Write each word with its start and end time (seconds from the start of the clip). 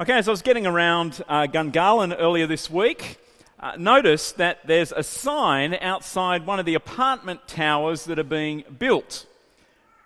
Okay, 0.00 0.12
as 0.12 0.28
I 0.28 0.30
was 0.30 0.42
getting 0.42 0.64
around 0.64 1.24
uh, 1.28 1.48
Gungahlin 1.48 2.14
earlier 2.16 2.46
this 2.46 2.70
week, 2.70 3.18
uh, 3.58 3.72
noticed 3.76 4.36
that 4.36 4.64
there's 4.64 4.92
a 4.92 5.02
sign 5.02 5.74
outside 5.74 6.46
one 6.46 6.60
of 6.60 6.66
the 6.66 6.76
apartment 6.76 7.48
towers 7.48 8.04
that 8.04 8.16
are 8.16 8.22
being 8.22 8.62
built. 8.78 9.26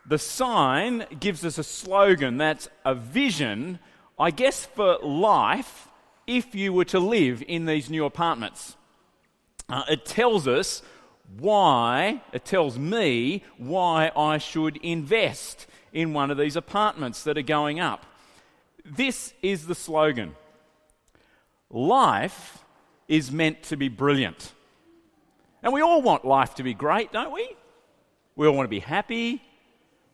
The 0.06 0.16
sign 0.16 1.04
gives 1.20 1.44
us 1.44 1.58
a 1.58 1.62
slogan 1.62 2.38
that's 2.38 2.70
a 2.86 2.94
vision, 2.94 3.80
I 4.18 4.30
guess, 4.30 4.64
for 4.64 4.96
life 5.02 5.88
if 6.26 6.54
you 6.54 6.72
were 6.72 6.86
to 6.86 6.98
live 6.98 7.44
in 7.46 7.66
these 7.66 7.90
new 7.90 8.06
apartments. 8.06 8.78
Uh, 9.68 9.82
it 9.90 10.06
tells 10.06 10.48
us 10.48 10.80
why, 11.38 12.22
it 12.32 12.46
tells 12.46 12.78
me 12.78 13.44
why 13.58 14.10
I 14.16 14.38
should 14.38 14.78
invest 14.78 15.66
in 15.92 16.14
one 16.14 16.30
of 16.30 16.38
these 16.38 16.56
apartments 16.56 17.24
that 17.24 17.36
are 17.36 17.42
going 17.42 17.78
up. 17.78 18.06
This 18.84 19.32
is 19.42 19.66
the 19.66 19.74
slogan 19.74 20.34
Life 21.70 22.62
is 23.08 23.32
meant 23.32 23.62
to 23.64 23.76
be 23.76 23.88
brilliant. 23.88 24.52
And 25.62 25.72
we 25.72 25.80
all 25.80 26.02
want 26.02 26.24
life 26.24 26.56
to 26.56 26.62
be 26.62 26.74
great, 26.74 27.12
don't 27.12 27.32
we? 27.32 27.48
We 28.36 28.46
all 28.46 28.54
want 28.54 28.66
to 28.66 28.70
be 28.70 28.80
happy. 28.80 29.42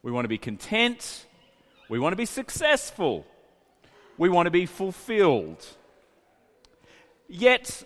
We 0.02 0.12
want 0.12 0.24
to 0.24 0.28
be 0.28 0.38
content. 0.38 1.26
We 1.88 1.98
want 1.98 2.12
to 2.12 2.16
be 2.16 2.26
successful. 2.26 3.26
We 4.18 4.28
want 4.28 4.46
to 4.46 4.50
be 4.50 4.66
fulfilled. 4.66 5.66
Yet, 7.28 7.82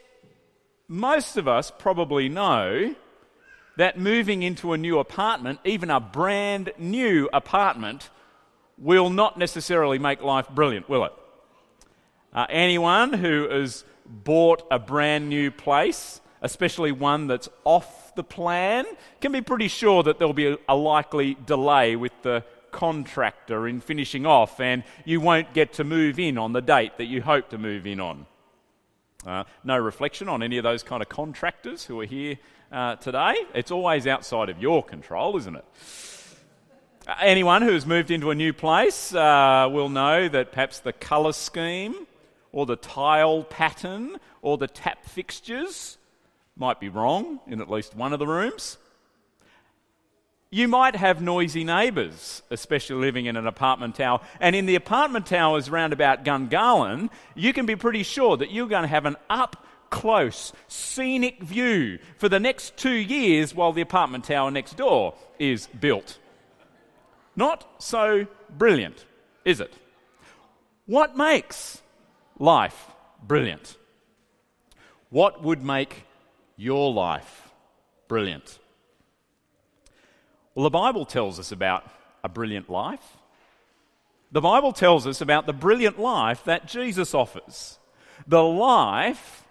most 0.89 1.37
of 1.37 1.49
us 1.49 1.73
probably 1.79 2.29
know 2.29 2.95
that 3.77 3.99
moving 3.99 4.43
into 4.43 4.73
a 4.73 4.79
new 4.79 4.99
apartment, 4.99 5.61
even 5.65 5.91
a 5.91 6.01
brand 6.01 6.73
new 6.79 7.29
apartment, 7.33 8.11
will 8.83 9.11
not 9.11 9.39
necessarily 9.39 9.99
make 9.99 10.21
life 10.23 10.49
brilliant, 10.51 10.89
will 10.89 11.05
it? 11.05 11.13
Uh, 12.35 12.47
anyone 12.51 13.13
who 13.13 13.49
has 13.49 13.85
bought 14.07 14.66
a 14.71 14.79
brand 14.79 15.29
new 15.29 15.51
place, 15.51 16.21
especially 16.43 16.91
one 16.91 17.29
that's 17.29 17.49
off 17.65 18.15
the 18.16 18.24
plan, 18.24 18.85
can 19.21 19.33
be 19.33 19.41
pretty 19.41 19.69
sure 19.69 20.02
that 20.02 20.19
there'll 20.19 20.35
be 20.35 20.49
a, 20.49 20.59
a 20.69 20.74
likely 20.74 21.37
delay 21.47 21.95
with 21.95 22.13
the 22.23 22.45
contractor 22.73 23.69
in 23.69 23.80
finishing 23.80 24.27
off, 24.27 24.59
and 24.59 24.83
you 25.05 25.21
won't 25.21 25.52
get 25.55 25.74
to 25.74 25.85
move 25.85 26.19
in 26.19 26.37
on 26.37 26.52
the 26.52 26.63
date 26.63 26.96
that 26.99 27.05
you 27.05 27.23
hope 27.23 27.51
to 27.51 27.59
move 27.59 27.87
in 27.87 28.01
on. 28.01 28.27
Uh, 29.24 29.45
no 29.63 29.79
reflection 29.79 30.29
on 30.29 30.43
any 30.43 30.59
of 30.59 30.65
those 30.65 30.83
kind 30.83 31.01
of 31.01 31.09
contractors 31.09 31.85
who 31.85 32.01
are 32.01 32.07
here 32.07 32.37
uh, 32.73 32.96
today. 32.96 33.37
It's 33.55 33.71
always 33.71 34.07
outside 34.07 34.49
of 34.49 34.61
your 34.61 34.83
control, 34.83 35.37
isn't 35.37 35.55
it? 35.55 35.65
Anyone 37.21 37.63
who 37.63 37.73
has 37.73 37.85
moved 37.85 38.13
into 38.13 38.31
a 38.31 38.35
new 38.35 38.53
place 38.53 39.13
uh, 39.13 39.69
will 39.71 39.89
know 39.89 40.29
that 40.29 40.53
perhaps 40.53 40.79
the 40.79 40.93
colour 40.93 41.33
scheme 41.33 41.95
or 42.53 42.65
the 42.65 42.77
tile 42.77 43.43
pattern 43.43 44.19
or 44.41 44.57
the 44.57 44.69
tap 44.69 45.05
fixtures 45.07 45.99
might 46.57 46.79
be 46.79 46.89
wrong 46.89 47.41
in 47.49 47.61
at 47.61 47.69
least 47.69 47.97
one 47.97 48.13
of 48.13 48.21
the 48.21 48.27
rooms. 48.27 48.79
You 50.51 50.69
might 50.69 50.95
have 50.95 51.21
noisy 51.21 51.65
neighbours, 51.65 52.43
especially 52.51 52.97
living 52.97 53.27
in 53.27 53.37
an 53.37 53.47
apartment 53.47 53.97
tower. 53.97 54.21
And 54.39 54.55
in 54.55 54.67
the 54.67 54.75
apartment 54.77 55.27
towers 55.27 55.71
round 55.71 55.93
about 55.93 56.25
Gungahlin, 56.25 57.11
you 57.35 57.53
can 57.53 57.67
be 57.67 57.75
pretty 57.75 58.03
sure 58.05 58.37
that 58.37 58.53
you're 58.53 58.69
going 58.69 58.83
to 58.83 58.89
have 58.89 59.07
an 59.07 59.17
up 59.29 59.67
close, 59.91 60.53
scenic 60.69 61.43
view 61.43 61.99
for 62.19 62.29
the 62.29 62.39
next 62.39 62.77
two 62.77 62.91
years 62.91 63.55
while 63.55 63.73
the 63.73 63.80
apartment 63.80 64.25
tower 64.25 64.50
next 64.50 64.77
door 64.77 65.15
is 65.39 65.67
built. 65.69 66.19
Not 67.34 67.83
so 67.83 68.27
brilliant, 68.50 69.05
is 69.44 69.61
it? 69.61 69.72
What 70.87 71.16
makes 71.16 71.81
life 72.39 72.91
brilliant? 73.22 73.77
What 75.11 75.43
would 75.43 75.62
make 75.62 76.05
your 76.56 76.93
life 76.93 77.51
brilliant? 78.09 78.59
Well, 80.55 80.65
the 80.65 80.71
Bible 80.71 81.06
tells 81.06 81.39
us 81.39 81.53
about 81.53 81.84
a 82.23 82.29
brilliant 82.29 82.69
life. 82.69 83.17
The 84.33 84.41
Bible 84.41 84.73
tells 84.73 85.06
us 85.06 85.21
about 85.21 85.47
the 85.47 85.53
brilliant 85.53 85.99
life 85.99 86.45
that 86.45 86.67
Jesus 86.67 87.15
offers, 87.15 87.79
the 88.27 88.43
life 88.43 89.45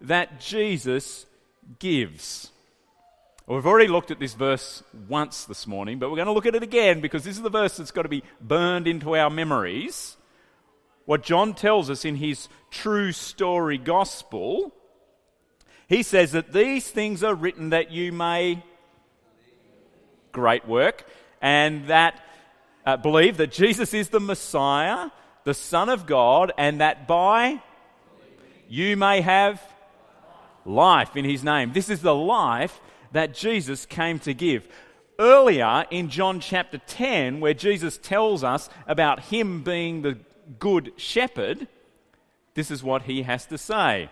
that 0.00 0.40
Jesus 0.40 1.26
gives. 1.78 2.50
Well, 3.50 3.58
we've 3.58 3.66
already 3.66 3.88
looked 3.88 4.12
at 4.12 4.20
this 4.20 4.34
verse 4.34 4.84
once 5.08 5.44
this 5.44 5.66
morning, 5.66 5.98
but 5.98 6.08
we're 6.08 6.14
going 6.14 6.28
to 6.28 6.32
look 6.32 6.46
at 6.46 6.54
it 6.54 6.62
again 6.62 7.00
because 7.00 7.24
this 7.24 7.34
is 7.34 7.42
the 7.42 7.50
verse 7.50 7.78
that's 7.78 7.90
got 7.90 8.02
to 8.02 8.08
be 8.08 8.22
burned 8.40 8.86
into 8.86 9.16
our 9.16 9.28
memories. 9.28 10.16
What 11.04 11.24
John 11.24 11.54
tells 11.54 11.90
us 11.90 12.04
in 12.04 12.14
his 12.14 12.48
true 12.70 13.10
story 13.10 13.76
gospel, 13.76 14.72
he 15.88 16.04
says 16.04 16.30
that 16.30 16.52
these 16.52 16.88
things 16.88 17.24
are 17.24 17.34
written 17.34 17.70
that 17.70 17.90
you 17.90 18.12
may 18.12 18.62
great 20.30 20.68
work 20.68 21.04
and 21.42 21.88
that 21.88 22.22
uh, 22.86 22.98
believe 22.98 23.36
that 23.38 23.50
Jesus 23.50 23.92
is 23.92 24.10
the 24.10 24.20
Messiah, 24.20 25.10
the 25.42 25.54
Son 25.54 25.88
of 25.88 26.06
God, 26.06 26.52
and 26.56 26.80
that 26.80 27.08
by 27.08 27.60
you 28.68 28.96
may 28.96 29.22
have 29.22 29.60
life 30.64 31.16
in 31.16 31.24
his 31.24 31.42
name. 31.42 31.72
This 31.72 31.90
is 31.90 32.00
the 32.00 32.14
life 32.14 32.80
that 33.12 33.34
Jesus 33.34 33.86
came 33.86 34.18
to 34.20 34.34
give. 34.34 34.68
Earlier 35.18 35.84
in 35.90 36.08
John 36.08 36.40
chapter 36.40 36.78
10, 36.78 37.40
where 37.40 37.54
Jesus 37.54 37.98
tells 37.98 38.42
us 38.42 38.70
about 38.86 39.24
him 39.24 39.62
being 39.62 40.02
the 40.02 40.18
good 40.58 40.92
shepherd, 40.96 41.68
this 42.54 42.70
is 42.70 42.82
what 42.82 43.02
he 43.02 43.22
has 43.22 43.46
to 43.46 43.58
say 43.58 44.10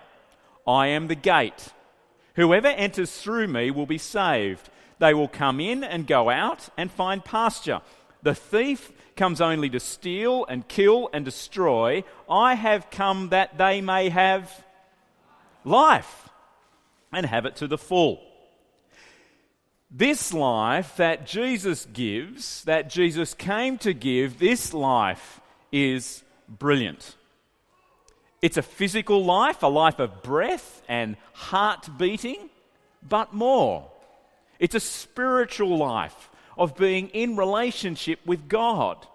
I 0.67 0.89
am 0.89 1.09
the 1.09 1.15
gate. 1.15 1.73
Whoever 2.35 2.69
enters 2.69 3.17
through 3.17 3.49
me 3.49 3.71
will 3.71 3.87
be 3.87 3.99
saved. 3.99 4.69
They 4.99 5.15
will 5.15 5.29
come 5.29 5.61
in 5.61 5.83
and 5.83 6.07
go 6.07 6.29
out 6.29 6.69
and 6.77 6.91
find 6.91 7.25
pasture. 7.25 7.81
The 8.23 8.35
thief 8.35 8.93
comes 9.17 9.41
only 9.41 9.71
to 9.71 9.81
steal 9.81 10.45
and 10.47 10.67
kill 10.69 11.09
and 11.13 11.25
destroy. 11.25 12.05
I 12.29 12.55
have 12.55 12.91
come 12.91 13.31
that 13.31 13.59
they 13.59 13.81
may 13.81 14.09
have 14.09 14.65
life 15.65 16.29
and 17.13 17.27
have 17.27 17.47
it 17.47 17.57
to 17.57 17.67
the 17.67 17.79
full. 17.79 18.21
This 19.91 20.35
life 20.35 20.97
that 20.97 21.27
Jesus 21.27 21.87
gives, 21.87 22.63
that 22.65 22.91
Jesus 22.91 23.33
came 23.33 23.79
to 23.79 23.95
give, 23.95 24.39
this 24.39 24.75
life 24.75 25.41
is 25.73 26.23
brilliant. 26.47 27.17
It's 28.43 28.59
a 28.59 28.63
physical 28.63 29.25
life, 29.25 29.63
a 29.63 29.67
life 29.67 29.99
of 29.99 30.23
breath 30.23 30.83
and 30.89 31.17
heart 31.33 31.89
beating, 31.97 32.51
but 33.09 33.33
more. 33.33 33.91
It's 34.59 34.75
a 34.75 34.81
spiritual 34.81 35.79
life 35.79 36.29
of 36.59 36.77
being 36.77 37.09
in 37.09 37.37
relationship 37.37 38.21
with 38.27 38.47
God. 38.47 39.07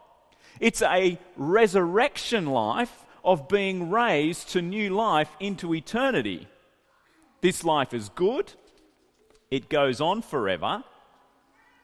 It's 0.59 0.81
a 0.81 1.19
resurrection 1.35 2.47
life 2.47 3.05
of 3.23 3.47
being 3.47 3.91
raised 3.91 4.49
to 4.49 4.61
new 4.61 4.89
life 4.89 5.29
into 5.39 5.75
eternity. 5.75 6.47
This 7.41 7.63
life 7.63 7.93
is 7.93 8.09
good 8.09 8.53
it 9.53 9.69
goes 9.69 10.01
on 10.01 10.23
forever, 10.23 10.83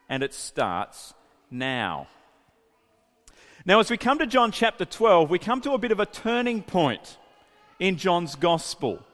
and 0.09 0.23
it 0.23 0.33
starts 0.33 1.13
now. 1.51 2.07
Now, 3.63 3.79
as 3.79 3.91
we 3.91 3.97
come 3.97 4.17
to 4.17 4.25
John 4.25 4.51
chapter 4.51 4.85
12, 4.85 5.29
we 5.29 5.37
come 5.37 5.61
to 5.61 5.73
a 5.73 5.77
bit 5.77 5.91
of 5.91 5.99
a 5.99 6.07
turning 6.07 6.63
point 6.63 7.19
in 7.79 7.97
John's 7.97 8.33
gospel. 8.33 9.05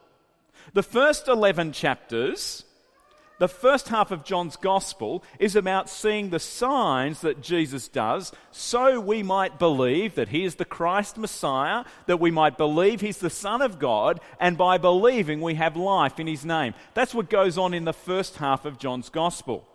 The 0.72 0.82
first 0.82 1.28
11 1.28 1.72
chapters 1.72 2.64
the 3.38 3.48
first 3.48 3.88
half 3.88 4.10
of 4.10 4.24
John's 4.24 4.56
gospel 4.56 5.22
is 5.38 5.56
about 5.56 5.90
seeing 5.90 6.30
the 6.30 6.38
signs 6.38 7.20
that 7.20 7.42
Jesus 7.42 7.88
does 7.88 8.32
so 8.50 8.98
we 8.98 9.22
might 9.22 9.58
believe 9.58 10.14
that 10.14 10.28
he 10.28 10.44
is 10.44 10.54
the 10.54 10.64
Christ 10.64 11.18
Messiah, 11.18 11.84
that 12.06 12.20
we 12.20 12.30
might 12.30 12.56
believe 12.56 13.00
he's 13.00 13.18
the 13.18 13.30
Son 13.30 13.60
of 13.60 13.78
God, 13.78 14.20
and 14.40 14.56
by 14.56 14.78
believing 14.78 15.40
we 15.40 15.54
have 15.54 15.76
life 15.76 16.18
in 16.18 16.26
his 16.26 16.44
name. 16.44 16.74
That's 16.94 17.14
what 17.14 17.30
goes 17.30 17.58
on 17.58 17.74
in 17.74 17.84
the 17.84 17.92
first 17.92 18.36
half 18.36 18.64
of 18.64 18.78
John's 18.78 19.10
gospel. 19.10 19.66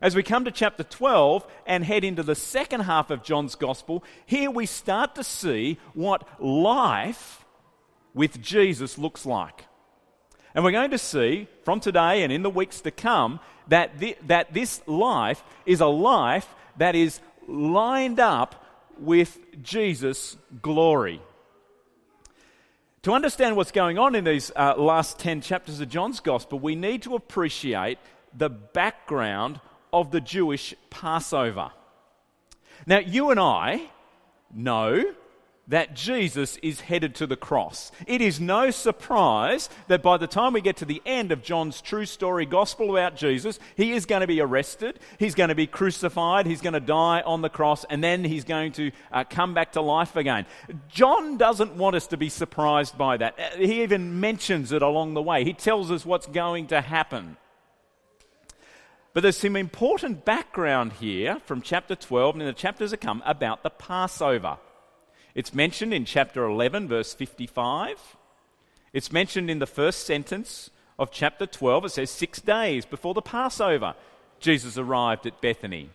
As 0.00 0.14
we 0.14 0.22
come 0.22 0.44
to 0.44 0.52
chapter 0.52 0.84
12 0.84 1.44
and 1.66 1.84
head 1.84 2.04
into 2.04 2.22
the 2.22 2.36
second 2.36 2.82
half 2.82 3.10
of 3.10 3.24
John's 3.24 3.56
gospel, 3.56 4.04
here 4.26 4.50
we 4.50 4.64
start 4.64 5.16
to 5.16 5.24
see 5.24 5.78
what 5.94 6.40
life 6.40 7.44
with 8.14 8.40
Jesus 8.40 8.96
looks 8.96 9.26
like. 9.26 9.64
And 10.54 10.64
we're 10.64 10.72
going 10.72 10.90
to 10.90 10.98
see 10.98 11.46
from 11.64 11.80
today 11.80 12.22
and 12.22 12.32
in 12.32 12.42
the 12.42 12.50
weeks 12.50 12.80
to 12.82 12.90
come 12.90 13.40
that, 13.68 13.92
that 14.26 14.52
this 14.52 14.80
life 14.86 15.42
is 15.66 15.80
a 15.80 15.86
life 15.86 16.54
that 16.76 16.94
is 16.94 17.20
lined 17.46 18.20
up 18.20 18.64
with 18.98 19.38
Jesus' 19.62 20.36
glory. 20.62 21.20
To 23.02 23.12
understand 23.12 23.56
what's 23.56 23.70
going 23.70 23.98
on 23.98 24.14
in 24.14 24.24
these 24.24 24.50
uh, 24.56 24.74
last 24.76 25.18
10 25.18 25.40
chapters 25.40 25.80
of 25.80 25.88
John's 25.88 26.20
Gospel, 26.20 26.58
we 26.58 26.74
need 26.74 27.02
to 27.02 27.14
appreciate 27.14 27.98
the 28.36 28.50
background 28.50 29.60
of 29.92 30.10
the 30.10 30.20
Jewish 30.20 30.74
Passover. 30.90 31.70
Now, 32.86 32.98
you 32.98 33.30
and 33.30 33.40
I 33.40 33.82
know 34.52 35.14
that 35.68 35.94
Jesus 35.94 36.56
is 36.62 36.80
headed 36.80 37.14
to 37.16 37.26
the 37.26 37.36
cross. 37.36 37.92
It 38.06 38.20
is 38.20 38.40
no 38.40 38.70
surprise 38.70 39.68
that 39.88 40.02
by 40.02 40.16
the 40.16 40.26
time 40.26 40.54
we 40.54 40.62
get 40.62 40.78
to 40.78 40.86
the 40.86 41.02
end 41.04 41.30
of 41.30 41.42
John's 41.42 41.80
true 41.82 42.06
story 42.06 42.46
gospel 42.46 42.90
about 42.96 43.16
Jesus, 43.16 43.58
he 43.76 43.92
is 43.92 44.06
going 44.06 44.22
to 44.22 44.26
be 44.26 44.40
arrested, 44.40 44.98
he's 45.18 45.34
going 45.34 45.50
to 45.50 45.54
be 45.54 45.66
crucified, 45.66 46.46
he's 46.46 46.62
going 46.62 46.72
to 46.72 46.80
die 46.80 47.20
on 47.20 47.42
the 47.42 47.50
cross, 47.50 47.84
and 47.84 48.02
then 48.02 48.24
he's 48.24 48.44
going 48.44 48.72
to 48.72 48.90
uh, 49.12 49.24
come 49.28 49.52
back 49.52 49.72
to 49.72 49.82
life 49.82 50.16
again. 50.16 50.46
John 50.88 51.36
doesn't 51.36 51.74
want 51.74 51.96
us 51.96 52.06
to 52.08 52.16
be 52.16 52.30
surprised 52.30 52.96
by 52.96 53.18
that. 53.18 53.38
Uh, 53.38 53.58
he 53.58 53.82
even 53.82 54.20
mentions 54.20 54.72
it 54.72 54.80
along 54.80 55.14
the 55.14 55.22
way, 55.22 55.44
he 55.44 55.52
tells 55.52 55.90
us 55.90 56.06
what's 56.06 56.26
going 56.26 56.68
to 56.68 56.80
happen. 56.80 57.36
But 59.12 59.22
there's 59.22 59.36
some 59.36 59.56
important 59.56 60.24
background 60.24 60.92
here 60.94 61.40
from 61.44 61.60
chapter 61.60 61.96
12 61.96 62.36
and 62.36 62.42
in 62.42 62.46
the 62.46 62.52
chapters 62.54 62.92
that 62.92 63.00
come 63.00 63.22
about 63.26 63.62
the 63.62 63.70
Passover. 63.70 64.58
It's 65.38 65.54
mentioned 65.54 65.94
in 65.94 66.04
chapter 66.04 66.44
11, 66.44 66.88
verse 66.88 67.14
55. 67.14 68.16
It's 68.92 69.12
mentioned 69.12 69.48
in 69.48 69.60
the 69.60 69.68
first 69.68 70.04
sentence 70.04 70.68
of 70.98 71.12
chapter 71.12 71.46
12. 71.46 71.84
It 71.84 71.88
says, 71.90 72.10
Six 72.10 72.40
days 72.40 72.84
before 72.84 73.14
the 73.14 73.22
Passover, 73.22 73.94
Jesus 74.40 74.76
arrived 74.76 75.28
at 75.28 75.40
Bethany. 75.40 75.90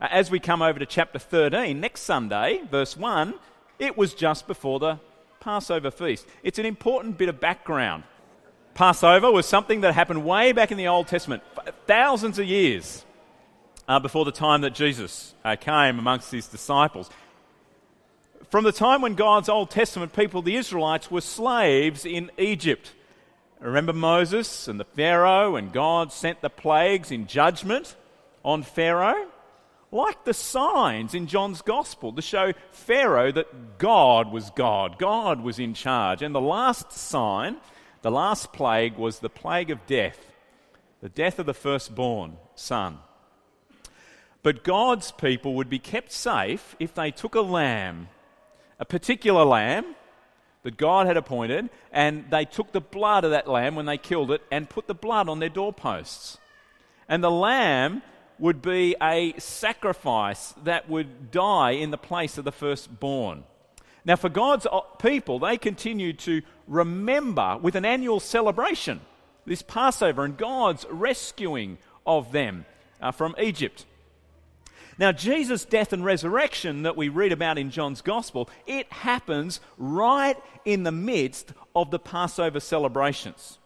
As 0.00 0.32
we 0.32 0.40
come 0.40 0.62
over 0.62 0.80
to 0.80 0.84
chapter 0.84 1.20
13, 1.20 1.78
next 1.78 2.00
Sunday, 2.00 2.62
verse 2.68 2.96
1, 2.96 3.34
it 3.78 3.96
was 3.96 4.14
just 4.14 4.48
before 4.48 4.80
the 4.80 4.98
Passover 5.38 5.92
feast. 5.92 6.26
It's 6.42 6.58
an 6.58 6.66
important 6.66 7.16
bit 7.16 7.28
of 7.28 7.38
background. 7.38 8.02
Passover 8.74 9.30
was 9.30 9.46
something 9.46 9.82
that 9.82 9.94
happened 9.94 10.24
way 10.24 10.50
back 10.50 10.72
in 10.72 10.76
the 10.76 10.88
Old 10.88 11.06
Testament, 11.06 11.44
thousands 11.86 12.40
of 12.40 12.46
years 12.46 13.04
uh, 13.86 14.00
before 14.00 14.24
the 14.24 14.32
time 14.32 14.62
that 14.62 14.74
Jesus 14.74 15.34
uh, 15.44 15.54
came 15.54 16.00
amongst 16.00 16.32
his 16.32 16.48
disciples. 16.48 17.10
From 18.54 18.62
the 18.62 18.70
time 18.70 19.00
when 19.02 19.16
God's 19.16 19.48
Old 19.48 19.70
Testament 19.70 20.12
people, 20.12 20.40
the 20.40 20.54
Israelites, 20.54 21.10
were 21.10 21.20
slaves 21.20 22.06
in 22.06 22.30
Egypt. 22.38 22.92
Remember 23.58 23.92
Moses 23.92 24.68
and 24.68 24.78
the 24.78 24.84
Pharaoh, 24.84 25.56
and 25.56 25.72
God 25.72 26.12
sent 26.12 26.40
the 26.40 26.48
plagues 26.48 27.10
in 27.10 27.26
judgment 27.26 27.96
on 28.44 28.62
Pharaoh? 28.62 29.26
Like 29.90 30.24
the 30.24 30.32
signs 30.32 31.16
in 31.16 31.26
John's 31.26 31.62
Gospel 31.62 32.12
to 32.12 32.22
show 32.22 32.52
Pharaoh 32.70 33.32
that 33.32 33.78
God 33.78 34.30
was 34.30 34.50
God, 34.50 35.00
God 35.00 35.40
was 35.40 35.58
in 35.58 35.74
charge. 35.74 36.22
And 36.22 36.32
the 36.32 36.40
last 36.40 36.92
sign, 36.92 37.56
the 38.02 38.12
last 38.12 38.52
plague, 38.52 38.96
was 38.96 39.18
the 39.18 39.28
plague 39.28 39.72
of 39.72 39.84
death, 39.86 40.30
the 41.00 41.08
death 41.08 41.40
of 41.40 41.46
the 41.46 41.54
firstborn 41.54 42.36
son. 42.54 42.98
But 44.44 44.62
God's 44.62 45.10
people 45.10 45.54
would 45.54 45.68
be 45.68 45.80
kept 45.80 46.12
safe 46.12 46.76
if 46.78 46.94
they 46.94 47.10
took 47.10 47.34
a 47.34 47.40
lamb 47.40 48.10
a 48.78 48.84
particular 48.84 49.44
lamb 49.44 49.94
that 50.62 50.76
God 50.76 51.06
had 51.06 51.16
appointed, 51.16 51.68
and 51.92 52.24
they 52.30 52.44
took 52.44 52.72
the 52.72 52.80
blood 52.80 53.24
of 53.24 53.30
that 53.30 53.48
lamb 53.48 53.74
when 53.74 53.86
they 53.86 53.98
killed 53.98 54.30
it 54.30 54.42
and 54.50 54.68
put 54.68 54.86
the 54.86 54.94
blood 54.94 55.28
on 55.28 55.38
their 55.38 55.48
doorposts. 55.48 56.38
And 57.08 57.22
the 57.22 57.30
lamb 57.30 58.02
would 58.38 58.62
be 58.62 58.96
a 59.00 59.34
sacrifice 59.38 60.54
that 60.64 60.88
would 60.88 61.30
die 61.30 61.72
in 61.72 61.90
the 61.90 61.98
place 61.98 62.38
of 62.38 62.44
the 62.44 62.52
firstborn. 62.52 63.44
Now, 64.04 64.16
for 64.16 64.28
God's 64.28 64.66
people, 64.98 65.38
they 65.38 65.56
continued 65.56 66.18
to 66.20 66.42
remember 66.66 67.58
with 67.60 67.74
an 67.74 67.84
annual 67.84 68.20
celebration 68.20 69.00
this 69.46 69.62
Passover 69.62 70.24
and 70.24 70.36
God's 70.36 70.86
rescuing 70.90 71.78
of 72.06 72.32
them 72.32 72.64
uh, 73.00 73.12
from 73.12 73.34
Egypt. 73.38 73.84
Now, 74.98 75.12
Jesus' 75.12 75.64
death 75.64 75.92
and 75.92 76.04
resurrection 76.04 76.82
that 76.82 76.96
we 76.96 77.08
read 77.08 77.32
about 77.32 77.58
in 77.58 77.70
John's 77.70 78.00
Gospel, 78.00 78.48
it 78.66 78.90
happens 78.92 79.60
right 79.76 80.36
in 80.64 80.84
the 80.84 80.92
midst 80.92 81.52
of 81.74 81.90
the 81.90 81.98
Passover 81.98 82.60
celebrations. 82.60 83.58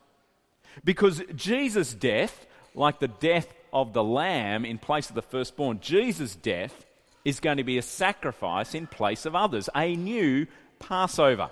Because 0.85 1.23
Jesus' 1.35 1.93
death, 1.93 2.47
like 2.75 2.99
the 2.99 3.09
death 3.09 3.53
of 3.73 3.93
the 3.93 4.05
lamb 4.05 4.65
in 4.65 4.79
place 4.79 5.09
of 5.09 5.15
the 5.15 5.23
firstborn, 5.23 5.81
Jesus' 5.81 6.35
death 6.35 6.87
is 7.25 7.41
going 7.41 7.59
to 7.59 7.65
be 7.65 7.79
a 7.79 7.83
sacrifice 7.83 8.75
in 8.75 8.87
place 8.87 9.27
of 9.27 9.35
others, 9.35 9.69
a 9.75 9.95
new 9.97 10.47
Passover. 10.79 11.51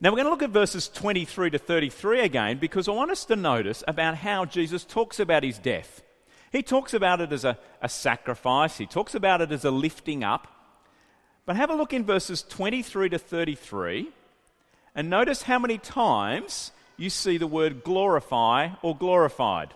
Now, 0.00 0.10
we're 0.10 0.16
going 0.16 0.26
to 0.26 0.30
look 0.30 0.42
at 0.42 0.50
verses 0.50 0.88
23 0.88 1.50
to 1.50 1.58
33 1.58 2.20
again 2.20 2.58
because 2.58 2.88
I 2.88 2.92
want 2.92 3.10
us 3.10 3.24
to 3.26 3.36
notice 3.36 3.82
about 3.88 4.16
how 4.16 4.44
Jesus 4.44 4.84
talks 4.84 5.18
about 5.18 5.42
his 5.42 5.58
death. 5.58 6.02
He 6.50 6.62
talks 6.62 6.94
about 6.94 7.20
it 7.20 7.32
as 7.32 7.44
a, 7.44 7.58
a 7.82 7.88
sacrifice, 7.88 8.78
he 8.78 8.86
talks 8.86 9.14
about 9.14 9.40
it 9.40 9.52
as 9.52 9.64
a 9.64 9.70
lifting 9.70 10.24
up. 10.24 10.46
But 11.46 11.56
have 11.56 11.70
a 11.70 11.74
look 11.74 11.94
in 11.94 12.04
verses 12.04 12.42
23 12.42 13.08
to 13.08 13.18
33 13.18 14.08
and 14.94 15.08
notice 15.08 15.42
how 15.42 15.58
many 15.58 15.78
times 15.78 16.72
you 16.96 17.08
see 17.08 17.38
the 17.38 17.46
word 17.46 17.84
glorify 17.84 18.70
or 18.82 18.96
glorified. 18.96 19.72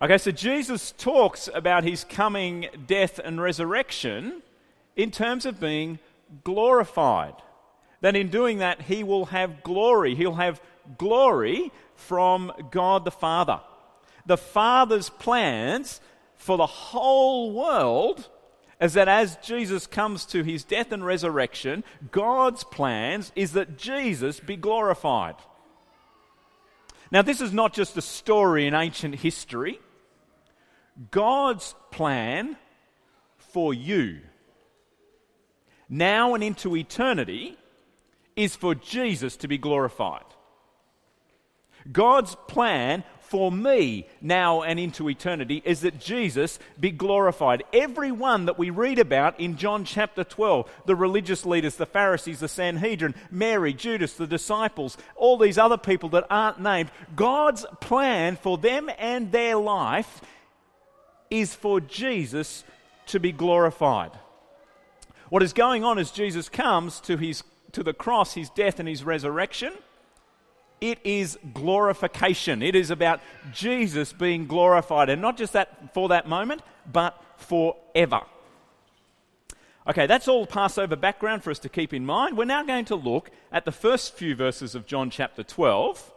Okay, 0.00 0.16
so 0.16 0.30
Jesus 0.30 0.92
talks 0.96 1.48
about 1.52 1.82
his 1.82 2.04
coming 2.04 2.68
death 2.86 3.18
and 3.18 3.40
resurrection 3.40 4.42
in 4.96 5.10
terms 5.10 5.44
of 5.44 5.58
being 5.58 5.98
glorified. 6.44 7.34
That 8.00 8.14
in 8.14 8.28
doing 8.28 8.58
that, 8.58 8.82
he 8.82 9.02
will 9.02 9.26
have 9.26 9.64
glory. 9.64 10.14
He'll 10.14 10.34
have 10.34 10.62
glory 10.96 11.72
from 11.96 12.52
God 12.70 13.04
the 13.04 13.10
Father 13.10 13.60
the 14.28 14.36
Father's 14.36 15.08
plans 15.08 16.00
for 16.36 16.56
the 16.56 16.66
whole 16.66 17.52
world 17.52 18.28
is 18.80 18.92
that 18.92 19.08
as 19.08 19.36
Jesus 19.42 19.86
comes 19.86 20.24
to 20.26 20.44
his 20.44 20.64
death 20.64 20.92
and 20.92 21.04
resurrection, 21.04 21.82
God's 22.12 22.62
plans 22.62 23.32
is 23.34 23.52
that 23.52 23.78
Jesus 23.78 24.38
be 24.38 24.56
glorified. 24.56 25.34
Now, 27.10 27.22
this 27.22 27.40
is 27.40 27.52
not 27.54 27.72
just 27.72 27.96
a 27.96 28.02
story 28.02 28.66
in 28.66 28.74
ancient 28.74 29.16
history. 29.16 29.80
God's 31.10 31.74
plan 31.90 32.58
for 33.38 33.72
you, 33.72 34.20
now 35.88 36.34
and 36.34 36.44
into 36.44 36.76
eternity, 36.76 37.56
is 38.36 38.54
for 38.54 38.74
Jesus 38.74 39.38
to 39.38 39.48
be 39.48 39.56
glorified. 39.56 40.24
God's 41.90 42.36
plan 42.46 43.04
for 43.28 43.52
me 43.52 44.06
now 44.22 44.62
and 44.62 44.80
into 44.80 45.08
eternity 45.08 45.62
is 45.64 45.82
that 45.82 46.00
Jesus 46.00 46.58
be 46.80 46.90
glorified. 46.90 47.62
Everyone 47.72 48.46
that 48.46 48.58
we 48.58 48.70
read 48.70 48.98
about 48.98 49.38
in 49.38 49.56
John 49.56 49.84
chapter 49.84 50.24
12 50.24 50.70
the 50.86 50.96
religious 50.96 51.44
leaders, 51.44 51.76
the 51.76 51.86
Pharisees, 51.86 52.40
the 52.40 52.48
Sanhedrin, 52.48 53.14
Mary, 53.30 53.74
Judas, 53.74 54.14
the 54.14 54.26
disciples, 54.26 54.96
all 55.14 55.36
these 55.36 55.58
other 55.58 55.76
people 55.76 56.08
that 56.10 56.26
aren't 56.30 56.60
named 56.60 56.90
God's 57.14 57.66
plan 57.80 58.36
for 58.36 58.56
them 58.56 58.90
and 58.98 59.30
their 59.30 59.56
life 59.56 60.22
is 61.30 61.54
for 61.54 61.80
Jesus 61.80 62.64
to 63.06 63.20
be 63.20 63.32
glorified. 63.32 64.12
What 65.28 65.42
is 65.42 65.52
going 65.52 65.84
on 65.84 65.98
as 65.98 66.10
Jesus 66.10 66.48
comes 66.48 67.00
to, 67.00 67.18
his, 67.18 67.42
to 67.72 67.82
the 67.82 67.92
cross, 67.92 68.32
his 68.32 68.48
death, 68.48 68.80
and 68.80 68.88
his 68.88 69.04
resurrection? 69.04 69.74
It 70.80 70.98
is 71.04 71.38
glorification. 71.54 72.62
It 72.62 72.74
is 72.74 72.90
about 72.90 73.20
Jesus 73.52 74.12
being 74.12 74.46
glorified, 74.46 75.08
and 75.08 75.20
not 75.20 75.36
just 75.36 75.52
that 75.54 75.92
for 75.94 76.08
that 76.08 76.28
moment, 76.28 76.62
but 76.90 77.22
forever. 77.36 78.20
Okay, 79.88 80.06
that's 80.06 80.28
all 80.28 80.46
Passover 80.46 80.96
background 80.96 81.42
for 81.42 81.50
us 81.50 81.58
to 81.60 81.68
keep 81.68 81.94
in 81.94 82.04
mind. 82.04 82.36
We're 82.36 82.44
now 82.44 82.62
going 82.62 82.84
to 82.86 82.94
look 82.94 83.30
at 83.50 83.64
the 83.64 83.72
first 83.72 84.14
few 84.14 84.36
verses 84.36 84.74
of 84.74 84.86
John 84.86 85.08
chapter 85.08 85.42
12. 85.42 86.12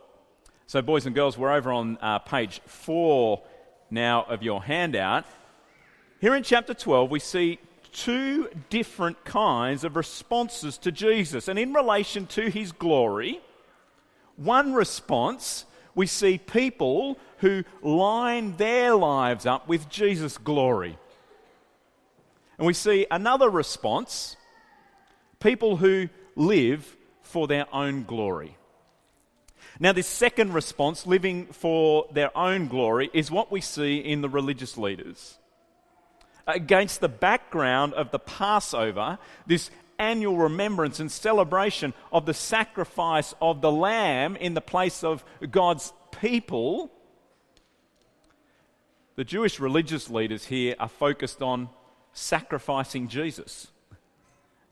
So, 0.68 0.82
boys 0.82 1.06
and 1.06 1.16
girls, 1.16 1.38
we're 1.38 1.54
over 1.54 1.72
on 1.72 1.98
uh, 2.02 2.20
page 2.20 2.62
4 2.66 3.42
now 3.90 4.24
of 4.24 4.44
your 4.44 4.64
handout. 4.64 5.26
Here 6.20 6.36
in 6.36 6.44
chapter 6.44 6.74
12, 6.74 7.10
we 7.10 7.20
see 7.20 7.60
two 7.94 8.50
different 8.70 9.24
kinds 9.24 9.84
of 9.84 9.96
responses 9.96 10.78
to 10.80 10.92
Jesus. 10.92 11.48
And 11.48 11.58
in 11.58 11.74
relation 11.74 12.26
to 12.28 12.50
his 12.50 12.72
glory, 12.72 13.42
one 14.44 14.74
response, 14.74 15.66
we 15.96 16.08
see 16.08 16.38
people 16.38 17.18
who 17.40 17.64
line 17.82 18.56
their 18.58 18.96
lives 18.96 19.46
up 19.46 19.68
with 19.68 19.90
Jesus' 19.90 20.38
glory. 20.38 20.98
And 22.58 22.68
we 22.68 22.74
see 22.74 23.08
another 23.10 23.50
response, 23.50 24.38
people 25.40 25.78
who 25.78 26.10
live 26.36 26.96
for 27.24 27.48
their 27.48 27.66
own 27.74 28.04
glory. 28.04 28.58
Now, 29.80 29.94
this 29.94 30.08
second 30.08 30.54
response, 30.54 31.08
living 31.08 31.48
for 31.48 32.08
their 32.14 32.36
own 32.38 32.68
glory, 32.68 33.10
is 33.14 33.32
what 33.32 33.52
we 33.52 33.62
see 33.62 33.98
in 33.98 34.22
the 34.22 34.30
religious 34.30 34.78
leaders. 34.78 35.40
Against 36.46 37.02
the 37.02 37.10
background 37.10 37.94
of 37.94 38.12
the 38.12 38.20
Passover, 38.20 39.18
this 39.48 39.72
annual 40.02 40.36
remembrance 40.36 41.00
and 41.00 41.12
celebration 41.12 41.94
of 42.12 42.26
the 42.26 42.34
sacrifice 42.34 43.34
of 43.42 43.62
the 43.62 43.72
Lamb 43.72 44.36
in 44.36 44.56
the 44.56 44.62
place 44.62 45.04
of 45.04 45.24
God's 45.50 45.94
people, 46.20 46.92
the 49.16 49.24
Jewish 49.24 49.60
religious 49.60 50.10
leaders 50.10 50.46
here 50.46 50.76
are 50.80 50.90
focused 50.90 51.42
on 51.42 51.70
sacrificing 52.14 53.08
Jesus. 53.08 53.68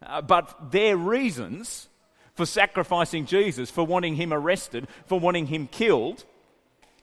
Uh, 0.02 0.22
but 0.22 0.72
their 0.72 0.98
reasons 0.98 1.88
for 2.34 2.46
sacrificing 2.46 3.26
Jesus, 3.26 3.70
for 3.70 3.86
wanting 3.86 4.16
him 4.16 4.34
arrested, 4.34 4.88
for 5.06 5.20
wanting 5.20 5.48
him 5.48 5.68
killed, 5.68 6.26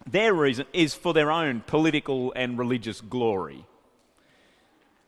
their 0.06 0.32
reason 0.32 0.66
is 0.72 0.94
for 0.94 1.12
their 1.12 1.30
own 1.30 1.60
political 1.60 2.32
and 2.34 2.58
religious 2.58 3.00
glory. 3.00 3.66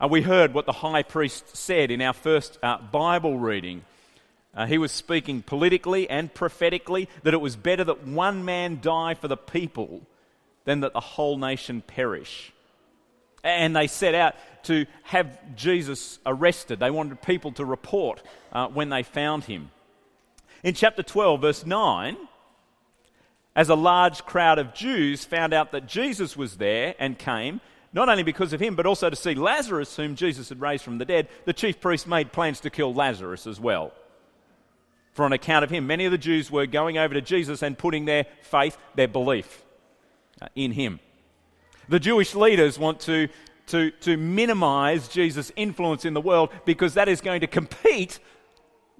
Uh, 0.00 0.06
we 0.06 0.22
heard 0.22 0.54
what 0.54 0.64
the 0.64 0.72
high 0.72 1.02
priest 1.02 1.56
said 1.56 1.90
in 1.90 2.00
our 2.00 2.12
first 2.12 2.56
uh, 2.62 2.78
Bible 2.78 3.36
reading. 3.36 3.84
Uh, 4.54 4.64
he 4.64 4.78
was 4.78 4.92
speaking 4.92 5.42
politically 5.42 6.08
and 6.08 6.32
prophetically 6.32 7.08
that 7.24 7.34
it 7.34 7.40
was 7.40 7.56
better 7.56 7.82
that 7.82 8.06
one 8.06 8.44
man 8.44 8.78
die 8.80 9.14
for 9.14 9.26
the 9.26 9.36
people 9.36 10.02
than 10.64 10.80
that 10.80 10.92
the 10.92 11.00
whole 11.00 11.36
nation 11.36 11.82
perish. 11.82 12.52
And 13.42 13.74
they 13.74 13.88
set 13.88 14.14
out 14.14 14.36
to 14.64 14.86
have 15.02 15.56
Jesus 15.56 16.20
arrested. 16.24 16.78
They 16.78 16.90
wanted 16.90 17.20
people 17.20 17.50
to 17.52 17.64
report 17.64 18.22
uh, 18.52 18.68
when 18.68 18.90
they 18.90 19.02
found 19.02 19.44
him. 19.44 19.72
In 20.62 20.74
chapter 20.74 21.02
12, 21.02 21.40
verse 21.40 21.66
9, 21.66 22.16
as 23.56 23.68
a 23.68 23.74
large 23.74 24.24
crowd 24.24 24.60
of 24.60 24.74
Jews 24.74 25.24
found 25.24 25.52
out 25.52 25.72
that 25.72 25.88
Jesus 25.88 26.36
was 26.36 26.58
there 26.58 26.94
and 27.00 27.18
came, 27.18 27.60
not 27.92 28.08
only 28.08 28.22
because 28.22 28.52
of 28.52 28.60
him, 28.60 28.74
but 28.74 28.86
also 28.86 29.08
to 29.08 29.16
see 29.16 29.34
Lazarus, 29.34 29.96
whom 29.96 30.14
Jesus 30.14 30.48
had 30.48 30.60
raised 30.60 30.84
from 30.84 30.98
the 30.98 31.04
dead, 31.04 31.28
the 31.44 31.52
chief 31.52 31.80
priests 31.80 32.06
made 32.06 32.32
plans 32.32 32.60
to 32.60 32.70
kill 32.70 32.92
Lazarus 32.92 33.46
as 33.46 33.58
well. 33.58 33.92
For 35.12 35.24
on 35.24 35.32
account 35.32 35.64
of 35.64 35.70
him, 35.70 35.86
many 35.86 36.04
of 36.04 36.12
the 36.12 36.18
Jews 36.18 36.50
were 36.50 36.66
going 36.66 36.98
over 36.98 37.14
to 37.14 37.20
Jesus 37.20 37.62
and 37.62 37.76
putting 37.76 38.04
their 38.04 38.26
faith, 38.42 38.76
their 38.94 39.08
belief 39.08 39.64
uh, 40.40 40.48
in 40.54 40.72
him. 40.72 41.00
The 41.88 41.98
Jewish 41.98 42.34
leaders 42.34 42.78
want 42.78 43.00
to, 43.00 43.28
to, 43.68 43.90
to 43.90 44.16
minimize 44.16 45.08
Jesus' 45.08 45.50
influence 45.56 46.04
in 46.04 46.14
the 46.14 46.20
world 46.20 46.50
because 46.66 46.94
that 46.94 47.08
is 47.08 47.20
going 47.20 47.40
to 47.40 47.46
compete 47.46 48.20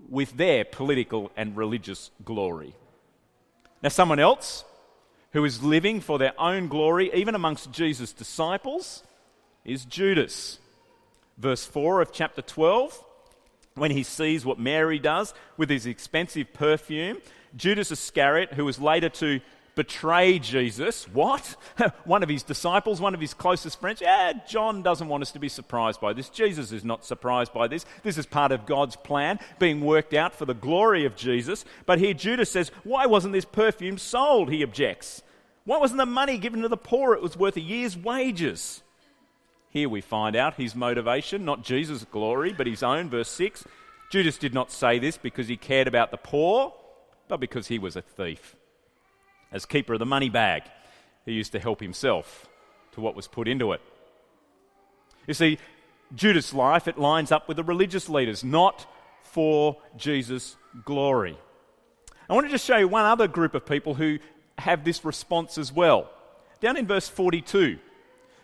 with 0.08 0.36
their 0.36 0.64
political 0.64 1.30
and 1.36 1.56
religious 1.56 2.10
glory. 2.24 2.74
Now, 3.82 3.90
someone 3.90 4.18
else 4.18 4.64
who 5.32 5.44
is 5.44 5.62
living 5.62 6.00
for 6.00 6.18
their 6.18 6.38
own 6.40 6.68
glory, 6.68 7.10
even 7.14 7.34
amongst 7.34 7.70
Jesus' 7.70 8.12
disciples, 8.12 9.02
is 9.64 9.84
Judas. 9.84 10.58
Verse 11.36 11.64
4 11.64 12.00
of 12.00 12.12
chapter 12.12 12.42
12, 12.42 13.04
when 13.74 13.90
he 13.90 14.02
sees 14.02 14.44
what 14.44 14.58
Mary 14.58 14.98
does 14.98 15.34
with 15.56 15.70
his 15.70 15.86
expensive 15.86 16.52
perfume, 16.52 17.18
Judas 17.56 17.90
Iscariot, 17.92 18.54
who 18.54 18.64
was 18.64 18.80
later 18.80 19.08
to 19.08 19.40
betray 19.78 20.40
Jesus. 20.40 21.06
What? 21.12 21.54
one 22.04 22.24
of 22.24 22.28
his 22.28 22.42
disciples, 22.42 23.00
one 23.00 23.14
of 23.14 23.20
his 23.20 23.32
closest 23.32 23.80
friends? 23.80 24.00
Yeah, 24.00 24.32
John 24.46 24.82
doesn't 24.82 25.06
want 25.06 25.22
us 25.22 25.30
to 25.30 25.38
be 25.38 25.48
surprised 25.48 26.00
by 26.00 26.12
this. 26.12 26.28
Jesus 26.28 26.72
is 26.72 26.84
not 26.84 27.04
surprised 27.04 27.52
by 27.52 27.68
this. 27.68 27.86
This 28.02 28.18
is 28.18 28.26
part 28.26 28.50
of 28.50 28.66
God's 28.66 28.96
plan 28.96 29.38
being 29.60 29.80
worked 29.80 30.14
out 30.14 30.34
for 30.34 30.46
the 30.46 30.52
glory 30.52 31.04
of 31.04 31.14
Jesus. 31.14 31.64
But 31.86 32.00
here 32.00 32.12
Judas 32.12 32.50
says, 32.50 32.72
Why 32.82 33.06
wasn't 33.06 33.34
this 33.34 33.44
perfume 33.44 33.98
sold? 33.98 34.50
He 34.50 34.64
objects. 34.64 35.22
Why 35.64 35.78
wasn't 35.78 35.98
the 35.98 36.06
money 36.06 36.38
given 36.38 36.62
to 36.62 36.68
the 36.68 36.76
poor? 36.76 37.14
It 37.14 37.22
was 37.22 37.36
worth 37.36 37.56
a 37.56 37.60
year's 37.60 37.96
wages. 37.96 38.82
Here 39.70 39.88
we 39.88 40.00
find 40.00 40.34
out 40.34 40.54
his 40.54 40.74
motivation, 40.74 41.44
not 41.44 41.62
Jesus' 41.62 42.04
glory, 42.10 42.52
but 42.52 42.66
his 42.66 42.82
own. 42.82 43.08
Verse 43.10 43.28
6 43.28 43.64
Judas 44.10 44.38
did 44.38 44.54
not 44.54 44.72
say 44.72 44.98
this 44.98 45.16
because 45.16 45.46
he 45.46 45.56
cared 45.56 45.86
about 45.86 46.10
the 46.10 46.16
poor, 46.16 46.74
but 47.28 47.38
because 47.38 47.68
he 47.68 47.78
was 47.78 47.94
a 47.94 48.02
thief 48.02 48.56
as 49.52 49.66
keeper 49.66 49.94
of 49.94 49.98
the 49.98 50.06
money 50.06 50.28
bag. 50.28 50.62
He 51.24 51.32
used 51.32 51.52
to 51.52 51.58
help 51.58 51.80
himself 51.80 52.48
to 52.92 53.00
what 53.00 53.14
was 53.14 53.26
put 53.26 53.48
into 53.48 53.72
it. 53.72 53.80
You 55.26 55.34
see, 55.34 55.58
Judas' 56.14 56.54
life, 56.54 56.88
it 56.88 56.98
lines 56.98 57.30
up 57.30 57.48
with 57.48 57.56
the 57.56 57.64
religious 57.64 58.08
leaders, 58.08 58.42
not 58.42 58.86
for 59.22 59.76
Jesus' 59.96 60.56
glory. 60.84 61.36
I 62.30 62.34
want 62.34 62.46
to 62.46 62.50
just 62.50 62.64
show 62.64 62.76
you 62.76 62.88
one 62.88 63.04
other 63.04 63.28
group 63.28 63.54
of 63.54 63.66
people 63.66 63.94
who 63.94 64.18
have 64.58 64.84
this 64.84 65.04
response 65.04 65.58
as 65.58 65.72
well. 65.72 66.10
Down 66.60 66.76
in 66.76 66.86
verse 66.86 67.08
42, 67.08 67.78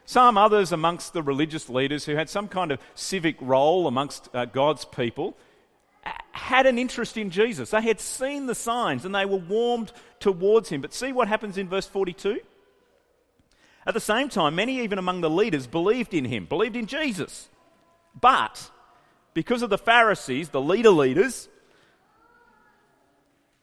some 0.06 0.36
others 0.36 0.72
amongst 0.72 1.12
the 1.12 1.22
religious 1.22 1.68
leaders 1.68 2.04
who 2.04 2.14
had 2.14 2.28
some 2.28 2.48
kind 2.48 2.70
of 2.70 2.80
civic 2.94 3.36
role 3.40 3.86
amongst 3.86 4.28
uh, 4.34 4.44
God's 4.44 4.84
people 4.84 5.36
had 6.44 6.66
an 6.66 6.78
interest 6.78 7.16
in 7.16 7.30
Jesus. 7.30 7.70
They 7.70 7.80
had 7.80 8.00
seen 8.00 8.46
the 8.46 8.54
signs 8.54 9.06
and 9.06 9.14
they 9.14 9.24
were 9.24 9.38
warmed 9.38 9.92
towards 10.20 10.68
him. 10.68 10.82
But 10.82 10.92
see 10.92 11.10
what 11.10 11.26
happens 11.26 11.56
in 11.56 11.70
verse 11.70 11.86
42? 11.86 12.40
At 13.86 13.94
the 13.94 14.00
same 14.00 14.28
time, 14.28 14.54
many, 14.54 14.80
even 14.80 14.98
among 14.98 15.22
the 15.22 15.30
leaders, 15.30 15.66
believed 15.66 16.12
in 16.12 16.26
him, 16.26 16.44
believed 16.44 16.76
in 16.76 16.86
Jesus. 16.86 17.48
But 18.18 18.70
because 19.32 19.62
of 19.62 19.70
the 19.70 19.78
Pharisees, 19.78 20.50
the 20.50 20.60
leader 20.60 20.90
leaders, 20.90 21.48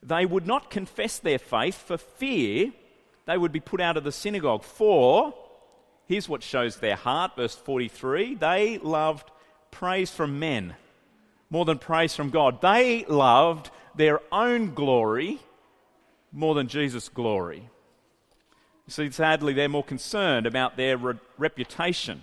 they 0.02 0.26
would 0.26 0.46
not 0.46 0.68
confess 0.68 1.18
their 1.18 1.38
faith 1.38 1.76
for 1.76 1.96
fear 1.96 2.72
they 3.26 3.38
would 3.38 3.52
be 3.52 3.60
put 3.60 3.80
out 3.80 3.96
of 3.96 4.02
the 4.02 4.10
synagogue. 4.10 4.64
For, 4.64 5.32
here's 6.08 6.28
what 6.28 6.42
shows 6.42 6.78
their 6.78 6.96
heart, 6.96 7.36
verse 7.36 7.54
43 7.54 8.34
they 8.34 8.78
loved 8.78 9.30
praise 9.70 10.10
from 10.10 10.40
men 10.40 10.74
more 11.52 11.66
than 11.66 11.78
praise 11.78 12.16
from 12.16 12.30
God. 12.30 12.62
They 12.62 13.04
loved 13.04 13.70
their 13.94 14.20
own 14.32 14.72
glory 14.72 15.38
more 16.32 16.54
than 16.54 16.66
Jesus' 16.66 17.10
glory. 17.10 17.68
You 18.86 18.90
see, 18.90 19.10
sadly, 19.10 19.52
they're 19.52 19.68
more 19.68 19.84
concerned 19.84 20.46
about 20.46 20.78
their 20.78 20.96
re- 20.96 21.18
reputation 21.36 22.22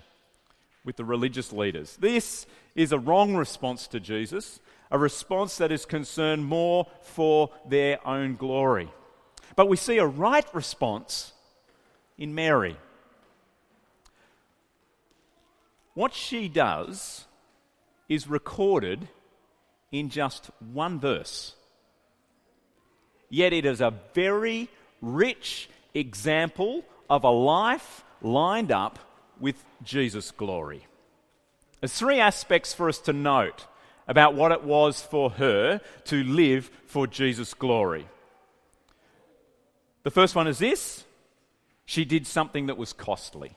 with 0.83 0.95
the 0.95 1.05
religious 1.05 1.53
leaders. 1.53 1.95
This 1.97 2.47
is 2.73 2.91
a 2.91 2.97
wrong 2.97 3.35
response 3.35 3.85
to 3.89 3.99
Jesus, 3.99 4.59
a 4.89 4.97
response 4.97 5.57
that 5.57 5.71
is 5.71 5.85
concerned 5.85 6.43
more 6.43 6.87
for 7.03 7.51
their 7.67 8.05
own 8.07 8.35
glory. 8.35 8.89
But 9.55 9.69
we 9.69 9.77
see 9.77 9.99
a 9.99 10.07
right 10.07 10.51
response 10.55 11.33
in 12.17 12.33
Mary. 12.33 12.77
What 15.93 16.15
she 16.15 16.49
does 16.49 17.25
is 18.07 18.27
recorded 18.27 19.07
in 19.91 20.09
just 20.09 20.49
one 20.59 20.99
verse. 20.99 21.55
Yet 23.29 23.53
it 23.53 23.65
is 23.65 23.81
a 23.81 23.93
very 24.13 24.69
rich 25.01 25.69
example 25.93 26.83
of 27.09 27.23
a 27.23 27.29
life 27.29 28.03
lined 28.21 28.71
up 28.71 28.99
with 29.39 29.63
Jesus' 29.83 30.31
glory. 30.31 30.85
There's 31.79 31.93
three 31.93 32.19
aspects 32.19 32.73
for 32.73 32.89
us 32.89 32.99
to 32.99 33.13
note 33.13 33.65
about 34.07 34.33
what 34.33 34.51
it 34.51 34.63
was 34.63 35.01
for 35.01 35.29
her 35.31 35.79
to 36.05 36.23
live 36.23 36.69
for 36.87 37.07
Jesus' 37.07 37.53
glory. 37.53 38.07
The 40.03 40.11
first 40.11 40.35
one 40.35 40.47
is 40.47 40.59
this 40.59 41.05
she 41.85 42.05
did 42.05 42.27
something 42.27 42.67
that 42.67 42.77
was 42.77 42.93
costly. 42.93 43.51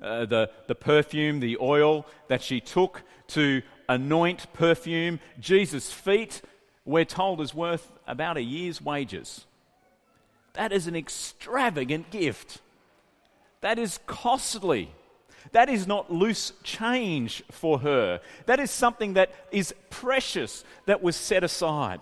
Uh, 0.00 0.26
the, 0.26 0.50
the 0.66 0.74
perfume, 0.74 1.40
the 1.40 1.56
oil 1.60 2.06
that 2.28 2.42
she 2.42 2.60
took 2.60 3.02
to 3.28 3.62
anoint 3.88 4.52
perfume. 4.52 5.20
Jesus' 5.38 5.92
feet, 5.92 6.42
we're 6.84 7.04
told, 7.04 7.40
is 7.40 7.54
worth 7.54 7.92
about 8.06 8.36
a 8.36 8.42
year's 8.42 8.80
wages. 8.80 9.44
That 10.54 10.72
is 10.72 10.86
an 10.86 10.96
extravagant 10.96 12.10
gift. 12.10 12.60
That 13.60 13.78
is 13.78 13.98
costly. 14.06 14.90
That 15.52 15.68
is 15.68 15.86
not 15.86 16.12
loose 16.12 16.52
change 16.62 17.42
for 17.50 17.80
her. 17.80 18.20
That 18.46 18.60
is 18.60 18.70
something 18.70 19.14
that 19.14 19.30
is 19.50 19.74
precious 19.90 20.64
that 20.86 21.02
was 21.02 21.16
set 21.16 21.44
aside. 21.44 22.00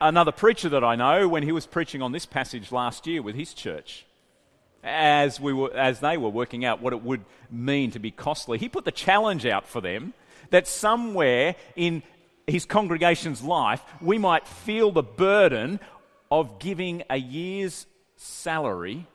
Another 0.00 0.32
preacher 0.32 0.68
that 0.68 0.82
I 0.82 0.96
know, 0.96 1.28
when 1.28 1.44
he 1.44 1.52
was 1.52 1.66
preaching 1.66 2.02
on 2.02 2.10
this 2.10 2.26
passage 2.26 2.72
last 2.72 3.06
year 3.06 3.22
with 3.22 3.36
his 3.36 3.54
church, 3.54 4.04
as, 4.82 5.40
we 5.40 5.52
were, 5.52 5.72
as 5.74 6.00
they 6.00 6.16
were 6.16 6.28
working 6.28 6.64
out 6.64 6.82
what 6.82 6.92
it 6.92 7.02
would 7.02 7.24
mean 7.50 7.90
to 7.92 7.98
be 7.98 8.10
costly, 8.10 8.58
he 8.58 8.68
put 8.68 8.84
the 8.84 8.92
challenge 8.92 9.46
out 9.46 9.66
for 9.66 9.80
them 9.80 10.12
that 10.50 10.66
somewhere 10.66 11.54
in 11.76 12.02
his 12.46 12.64
congregation's 12.64 13.42
life, 13.42 13.82
we 14.00 14.18
might 14.18 14.46
feel 14.46 14.90
the 14.90 15.02
burden 15.02 15.80
of 16.30 16.58
giving 16.58 17.02
a 17.08 17.16
year's 17.16 17.86
salary 18.16 19.06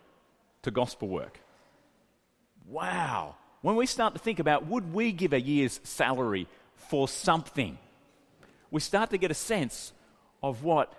to 0.62 0.72
gospel 0.72 1.08
work. 1.08 1.40
Wow. 2.68 3.36
When 3.62 3.76
we 3.76 3.86
start 3.86 4.14
to 4.14 4.20
think 4.20 4.40
about 4.40 4.68
would 4.68 4.94
we 4.94 5.12
give 5.12 5.34
a 5.34 5.40
year's 5.40 5.80
salary 5.84 6.48
for 6.90 7.08
something, 7.08 7.78
we 8.72 8.82
start 8.82 9.10
to 9.12 9.18
get 9.18 9.32
a 9.32 9.36
sense 9.36 9.94
of 10.44 10.64
what 10.64 10.94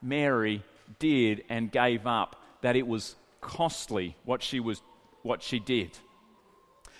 Mary 0.00 0.62
did 0.98 1.44
and 1.48 1.70
gave 1.70 2.06
up, 2.06 2.42
that 2.62 2.76
it 2.76 2.86
was 2.86 3.16
costly 3.46 4.16
what 4.24 4.42
she, 4.42 4.60
was, 4.60 4.82
what 5.22 5.42
she 5.42 5.58
did. 5.58 5.96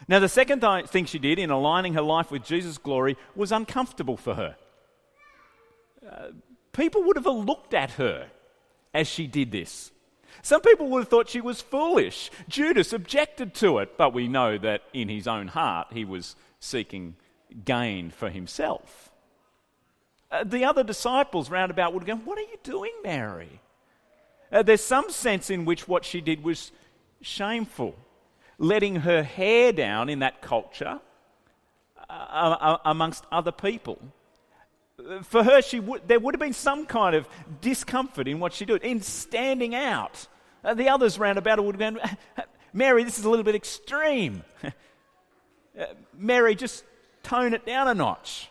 Now, 0.08 0.20
the 0.20 0.28
second 0.28 0.60
th- 0.60 0.86
thing 0.86 1.04
she 1.04 1.18
did 1.18 1.38
in 1.38 1.50
aligning 1.50 1.94
her 1.94 2.02
life 2.02 2.30
with 2.30 2.44
Jesus' 2.44 2.78
glory 2.78 3.16
was 3.34 3.50
uncomfortable 3.50 4.16
for 4.16 4.34
her. 4.34 4.56
Uh, 6.08 6.28
people 6.72 7.02
would 7.04 7.16
have 7.16 7.26
looked 7.26 7.74
at 7.74 7.92
her 7.92 8.28
as 8.94 9.08
she 9.08 9.26
did 9.26 9.50
this. 9.50 9.90
Some 10.42 10.60
people 10.60 10.88
would 10.90 11.00
have 11.00 11.08
thought 11.08 11.28
she 11.28 11.40
was 11.40 11.60
foolish. 11.60 12.30
Judas 12.48 12.92
objected 12.92 13.54
to 13.54 13.78
it, 13.78 13.96
but 13.96 14.14
we 14.14 14.28
know 14.28 14.56
that 14.58 14.82
in 14.92 15.08
his 15.08 15.26
own 15.26 15.48
heart 15.48 15.88
he 15.92 16.04
was 16.04 16.36
seeking 16.60 17.16
gain 17.64 18.10
for 18.10 18.30
himself. 18.30 19.10
Uh, 20.30 20.44
the 20.44 20.64
other 20.64 20.84
disciples 20.84 21.50
round 21.50 21.70
about 21.70 21.94
would 21.94 22.04
go, 22.04 22.16
What 22.16 22.38
are 22.38 22.42
you 22.42 22.58
doing, 22.62 22.92
Mary? 23.02 23.60
Uh, 24.52 24.62
there's 24.62 24.82
some 24.82 25.10
sense 25.10 25.50
in 25.50 25.64
which 25.64 25.88
what 25.88 26.04
she 26.04 26.20
did 26.20 26.42
was 26.42 26.72
shameful. 27.20 27.94
Letting 28.58 28.96
her 28.96 29.22
hair 29.22 29.72
down 29.72 30.08
in 30.08 30.20
that 30.20 30.40
culture 30.40 31.00
uh, 32.08 32.12
uh 32.12 32.78
amongst 32.84 33.24
other 33.32 33.52
people. 33.52 33.98
Uh, 34.98 35.22
for 35.22 35.42
her, 35.42 35.60
she 35.60 35.80
would, 35.80 36.06
there 36.08 36.20
would 36.20 36.34
have 36.34 36.40
been 36.40 36.52
some 36.52 36.86
kind 36.86 37.14
of 37.16 37.28
discomfort 37.60 38.28
in 38.28 38.38
what 38.38 38.52
she 38.52 38.64
did, 38.64 38.82
in 38.82 39.00
standing 39.00 39.74
out. 39.74 40.26
Uh, 40.64 40.74
the 40.74 40.88
others 40.88 41.18
round 41.18 41.38
about 41.38 41.58
her 41.58 41.62
would 41.62 41.78
have 41.78 41.94
gone, 41.94 42.16
Mary, 42.72 43.04
this 43.04 43.18
is 43.18 43.24
a 43.24 43.30
little 43.30 43.44
bit 43.44 43.54
extreme. 43.54 44.42
Mary, 46.16 46.54
just 46.54 46.84
tone 47.22 47.52
it 47.52 47.66
down 47.66 47.88
a 47.88 47.94
notch. 47.94 48.48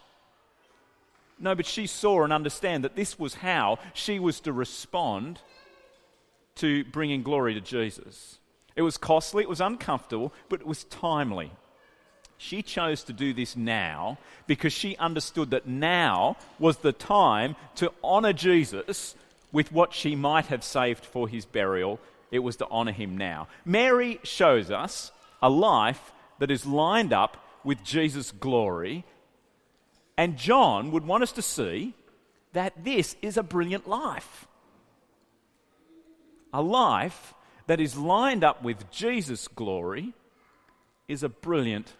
No, 1.40 1.56
but 1.56 1.66
she 1.66 1.88
saw 1.88 2.24
and 2.24 2.32
understand 2.32 2.84
that 2.84 2.96
this 2.96 3.20
was 3.20 3.36
how 3.36 3.80
she 3.94 4.20
was 4.20 4.40
to 4.42 4.54
respond 4.54 5.42
to 6.56 6.84
bringing 6.86 7.24
glory 7.24 7.54
to 7.54 7.62
Jesus. 7.62 8.40
It 8.76 8.82
was 8.82 8.98
costly, 8.98 9.44
it 9.44 9.50
was 9.50 9.62
uncomfortable, 9.62 10.34
but 10.50 10.62
it 10.62 10.68
was 10.68 10.84
timely. 10.86 11.52
She 12.38 12.62
chose 12.62 13.04
to 13.04 13.14
do 13.14 13.34
this 13.34 13.56
now 13.56 14.18
because 14.48 14.74
she 14.74 14.98
understood 14.98 15.52
that 15.52 15.68
now 15.68 16.36
was 16.60 16.78
the 16.78 16.92
time 16.92 17.56
to 17.76 17.92
honor 18.04 18.34
Jesus 18.34 19.16
with 19.52 19.72
what 19.72 19.94
she 19.94 20.16
might 20.16 20.48
have 20.48 20.64
saved 20.64 21.06
for 21.06 21.30
his 21.30 21.46
burial. 21.46 22.00
It 22.32 22.40
was 22.40 22.58
to 22.58 22.68
honor 22.70 22.92
him 22.92 23.18
now. 23.18 23.48
Mary 23.64 24.20
shows 24.24 24.70
us 24.70 25.12
a 25.42 25.50
life 25.50 26.12
that 26.40 26.52
is 26.52 26.66
lined 26.66 27.14
up 27.14 27.38
with 27.64 27.84
Jesus' 27.84 28.32
glory. 28.32 29.06
And 30.18 30.38
John 30.38 30.92
would 30.92 31.06
want 31.06 31.24
us 31.24 31.32
to 31.34 31.42
see 31.42 31.94
that 32.52 32.84
this 32.84 33.16
is 33.22 33.38
a 33.38 33.44
brilliant 33.44 33.88
life. 33.88 34.48
A 36.56 36.62
life 36.62 37.34
that 37.68 37.82
is 37.82 37.98
lined 37.98 38.42
up 38.42 38.64
with 38.64 38.90
Jesus' 38.90 39.50
glory 39.50 40.14
is 41.06 41.22
a 41.22 41.28
brilliant 41.28 41.92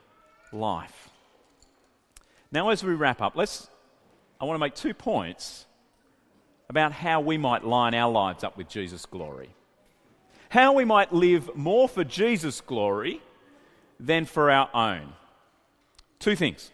life. 0.54 1.10
Now, 2.54 2.70
as 2.70 2.82
we 2.82 2.94
wrap 2.94 3.22
up, 3.22 3.36
let's, 3.36 3.68
I 4.40 4.46
want 4.46 4.56
to 4.56 4.60
make 4.62 4.74
two 4.74 4.94
points 4.94 5.66
about 6.70 6.94
how 6.94 7.20
we 7.20 7.38
might 7.38 7.66
line 7.66 7.94
our 7.94 8.10
lives 8.10 8.46
up 8.46 8.56
with 8.56 8.70
Jesus' 8.70 9.06
glory. 9.06 9.50
How 10.48 10.72
we 10.72 10.86
might 10.86 11.12
live 11.12 11.54
more 11.54 11.90
for 11.90 12.06
Jesus' 12.06 12.62
glory 12.62 13.22
than 14.00 14.24
for 14.24 14.50
our 14.50 14.70
own. 14.74 15.16
Two 16.18 16.38
things. 16.38 16.72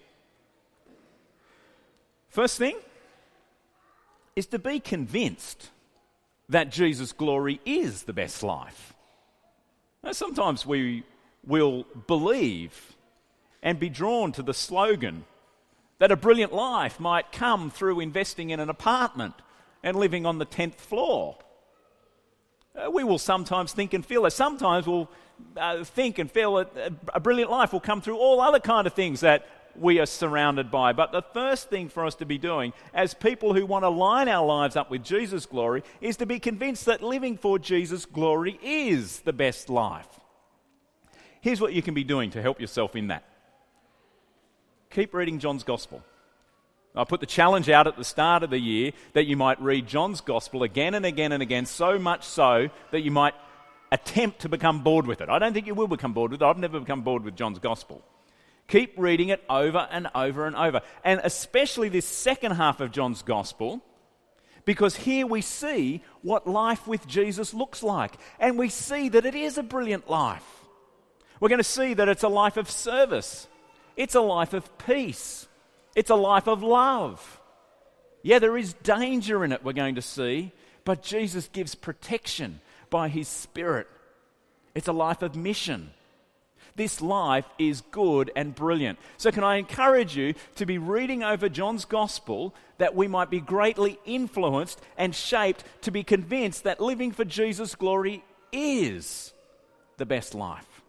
First 2.29 2.59
thing 2.59 2.77
is 4.35 4.45
to 4.45 4.59
be 4.59 4.79
convinced 4.79 5.71
that 6.51 6.69
Jesus' 6.69 7.13
glory 7.13 7.59
is 7.65 8.03
the 8.03 8.13
best 8.13 8.43
life. 8.43 8.93
Now, 10.03 10.11
sometimes 10.11 10.65
we 10.65 11.03
will 11.45 11.85
believe 12.07 12.95
and 13.63 13.79
be 13.79 13.89
drawn 13.89 14.31
to 14.33 14.43
the 14.43 14.53
slogan 14.53 15.23
that 15.99 16.11
a 16.11 16.15
brilliant 16.15 16.51
life 16.51 16.99
might 16.99 17.31
come 17.31 17.69
through 17.69 17.99
investing 17.99 18.49
in 18.49 18.59
an 18.59 18.69
apartment 18.69 19.33
and 19.83 19.95
living 19.95 20.25
on 20.25 20.39
the 20.39 20.45
10th 20.45 20.75
floor. 20.75 21.37
Uh, 22.75 22.91
we 22.91 23.03
will 23.03 23.19
sometimes 23.19 23.71
think 23.71 23.93
and 23.93 24.05
feel 24.05 24.23
that. 24.23 24.33
Sometimes 24.33 24.87
we'll 24.87 25.09
uh, 25.55 25.83
think 25.83 26.19
and 26.19 26.29
feel 26.29 26.55
that 26.55 26.93
a 27.13 27.19
brilliant 27.19 27.51
life 27.51 27.71
will 27.71 27.79
come 27.79 28.01
through 28.01 28.17
all 28.17 28.41
other 28.41 28.59
kind 28.59 28.87
of 28.87 28.93
things 28.93 29.21
that 29.21 29.47
we 29.75 29.99
are 29.99 30.05
surrounded 30.05 30.71
by. 30.71 30.93
But 30.93 31.11
the 31.11 31.21
first 31.21 31.69
thing 31.69 31.89
for 31.89 32.05
us 32.05 32.15
to 32.15 32.25
be 32.25 32.37
doing, 32.37 32.73
as 32.93 33.13
people 33.13 33.53
who 33.53 33.65
want 33.65 33.83
to 33.83 33.89
line 33.89 34.27
our 34.29 34.45
lives 34.45 34.75
up 34.75 34.89
with 34.89 35.03
Jesus' 35.03 35.45
glory, 35.45 35.83
is 35.99 36.17
to 36.17 36.25
be 36.25 36.39
convinced 36.39 36.85
that 36.85 37.03
living 37.03 37.37
for 37.37 37.59
Jesus' 37.59 38.05
glory 38.05 38.59
is 38.61 39.19
the 39.21 39.33
best 39.33 39.69
life. 39.69 40.07
Here's 41.41 41.61
what 41.61 41.73
you 41.73 41.81
can 41.81 41.93
be 41.93 42.03
doing 42.03 42.31
to 42.31 42.41
help 42.41 42.61
yourself 42.61 42.95
in 42.95 43.07
that 43.07 43.25
keep 44.91 45.13
reading 45.13 45.39
John's 45.39 45.63
Gospel. 45.63 46.03
I 46.93 47.05
put 47.05 47.21
the 47.21 47.25
challenge 47.25 47.69
out 47.69 47.87
at 47.87 47.95
the 47.95 48.03
start 48.03 48.43
of 48.43 48.49
the 48.49 48.59
year 48.59 48.91
that 49.13 49.25
you 49.25 49.37
might 49.37 49.61
read 49.61 49.87
John's 49.87 50.19
Gospel 50.19 50.63
again 50.63 50.93
and 50.93 51.05
again 51.05 51.31
and 51.31 51.41
again, 51.41 51.65
so 51.65 51.97
much 51.97 52.25
so 52.25 52.69
that 52.91 52.99
you 52.99 53.11
might 53.11 53.33
attempt 53.91 54.41
to 54.41 54.49
become 54.49 54.83
bored 54.83 55.07
with 55.07 55.21
it. 55.21 55.29
I 55.29 55.39
don't 55.39 55.53
think 55.53 55.67
you 55.67 55.75
will 55.75 55.87
become 55.87 56.13
bored 56.13 56.31
with 56.31 56.41
it. 56.41 56.45
I've 56.45 56.57
never 56.57 56.79
become 56.79 57.01
bored 57.01 57.23
with 57.23 57.35
John's 57.35 57.59
Gospel. 57.59 58.03
Keep 58.71 58.97
reading 58.97 59.27
it 59.27 59.43
over 59.49 59.85
and 59.91 60.07
over 60.15 60.45
and 60.47 60.55
over. 60.55 60.79
And 61.03 61.19
especially 61.25 61.89
this 61.89 62.05
second 62.05 62.53
half 62.53 62.79
of 62.79 62.93
John's 62.93 63.21
Gospel, 63.21 63.81
because 64.63 64.95
here 64.95 65.27
we 65.27 65.41
see 65.41 66.01
what 66.21 66.47
life 66.47 66.87
with 66.87 67.05
Jesus 67.05 67.53
looks 67.53 67.83
like. 67.83 68.15
And 68.39 68.57
we 68.57 68.69
see 68.69 69.09
that 69.09 69.25
it 69.25 69.35
is 69.35 69.57
a 69.57 69.63
brilliant 69.63 70.09
life. 70.09 70.45
We're 71.41 71.49
going 71.49 71.59
to 71.59 71.65
see 71.65 71.95
that 71.95 72.07
it's 72.07 72.23
a 72.23 72.29
life 72.29 72.55
of 72.55 72.71
service, 72.71 73.49
it's 73.97 74.15
a 74.15 74.21
life 74.21 74.53
of 74.53 74.77
peace, 74.77 75.49
it's 75.93 76.09
a 76.09 76.15
life 76.15 76.47
of 76.47 76.63
love. 76.63 77.41
Yeah, 78.23 78.39
there 78.39 78.55
is 78.55 78.71
danger 78.71 79.43
in 79.43 79.51
it, 79.51 79.65
we're 79.65 79.73
going 79.73 79.95
to 79.95 80.01
see, 80.01 80.53
but 80.85 81.03
Jesus 81.03 81.49
gives 81.49 81.75
protection 81.75 82.61
by 82.89 83.09
his 83.09 83.27
Spirit. 83.27 83.87
It's 84.75 84.87
a 84.87 84.93
life 84.93 85.23
of 85.23 85.35
mission. 85.35 85.91
This 86.75 87.01
life 87.01 87.45
is 87.59 87.81
good 87.91 88.31
and 88.35 88.55
brilliant. 88.55 88.97
So, 89.17 89.31
can 89.31 89.43
I 89.43 89.57
encourage 89.57 90.15
you 90.15 90.33
to 90.55 90.65
be 90.65 90.77
reading 90.77 91.23
over 91.23 91.49
John's 91.49 91.85
Gospel 91.85 92.55
that 92.77 92.95
we 92.95 93.07
might 93.07 93.29
be 93.29 93.39
greatly 93.39 93.99
influenced 94.05 94.81
and 94.97 95.13
shaped 95.13 95.63
to 95.81 95.91
be 95.91 96.03
convinced 96.03 96.63
that 96.63 96.79
living 96.79 97.11
for 97.11 97.25
Jesus' 97.25 97.75
glory 97.75 98.23
is 98.51 99.33
the 99.97 100.05
best 100.05 100.33
life? 100.33 100.81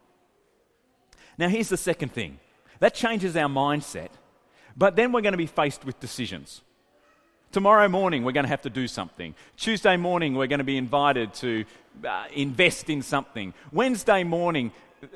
Now, 1.39 1.49
here's 1.49 1.69
the 1.69 1.77
second 1.77 2.13
thing 2.13 2.39
that 2.79 2.95
changes 2.95 3.37
our 3.37 3.49
mindset, 3.49 4.11
but 4.77 4.97
then 4.97 5.13
we're 5.13 5.21
going 5.21 5.33
to 5.33 5.39
be 5.39 5.47
faced 5.47 5.85
with 5.85 5.99
decisions. 6.01 6.63
Tomorrow 7.53 7.89
morning, 7.89 8.25
we're 8.25 8.33
going 8.33 8.45
to 8.45 8.51
have 8.51 8.63
to 8.63 8.71
do 8.71 8.89
something. 8.89 9.35
Tuesday 9.59 9.99
morning, 9.99 10.35
we're 10.35 10.47
going 10.47 10.59
to 10.59 10.65
be 10.65 10.79
invited 10.79 11.35
to 11.35 11.67
uh, 12.03 12.25
invest 12.33 12.89
in 12.89 13.03
something. 13.03 13.53
Wednesday 13.71 14.25
morning, 14.25 14.73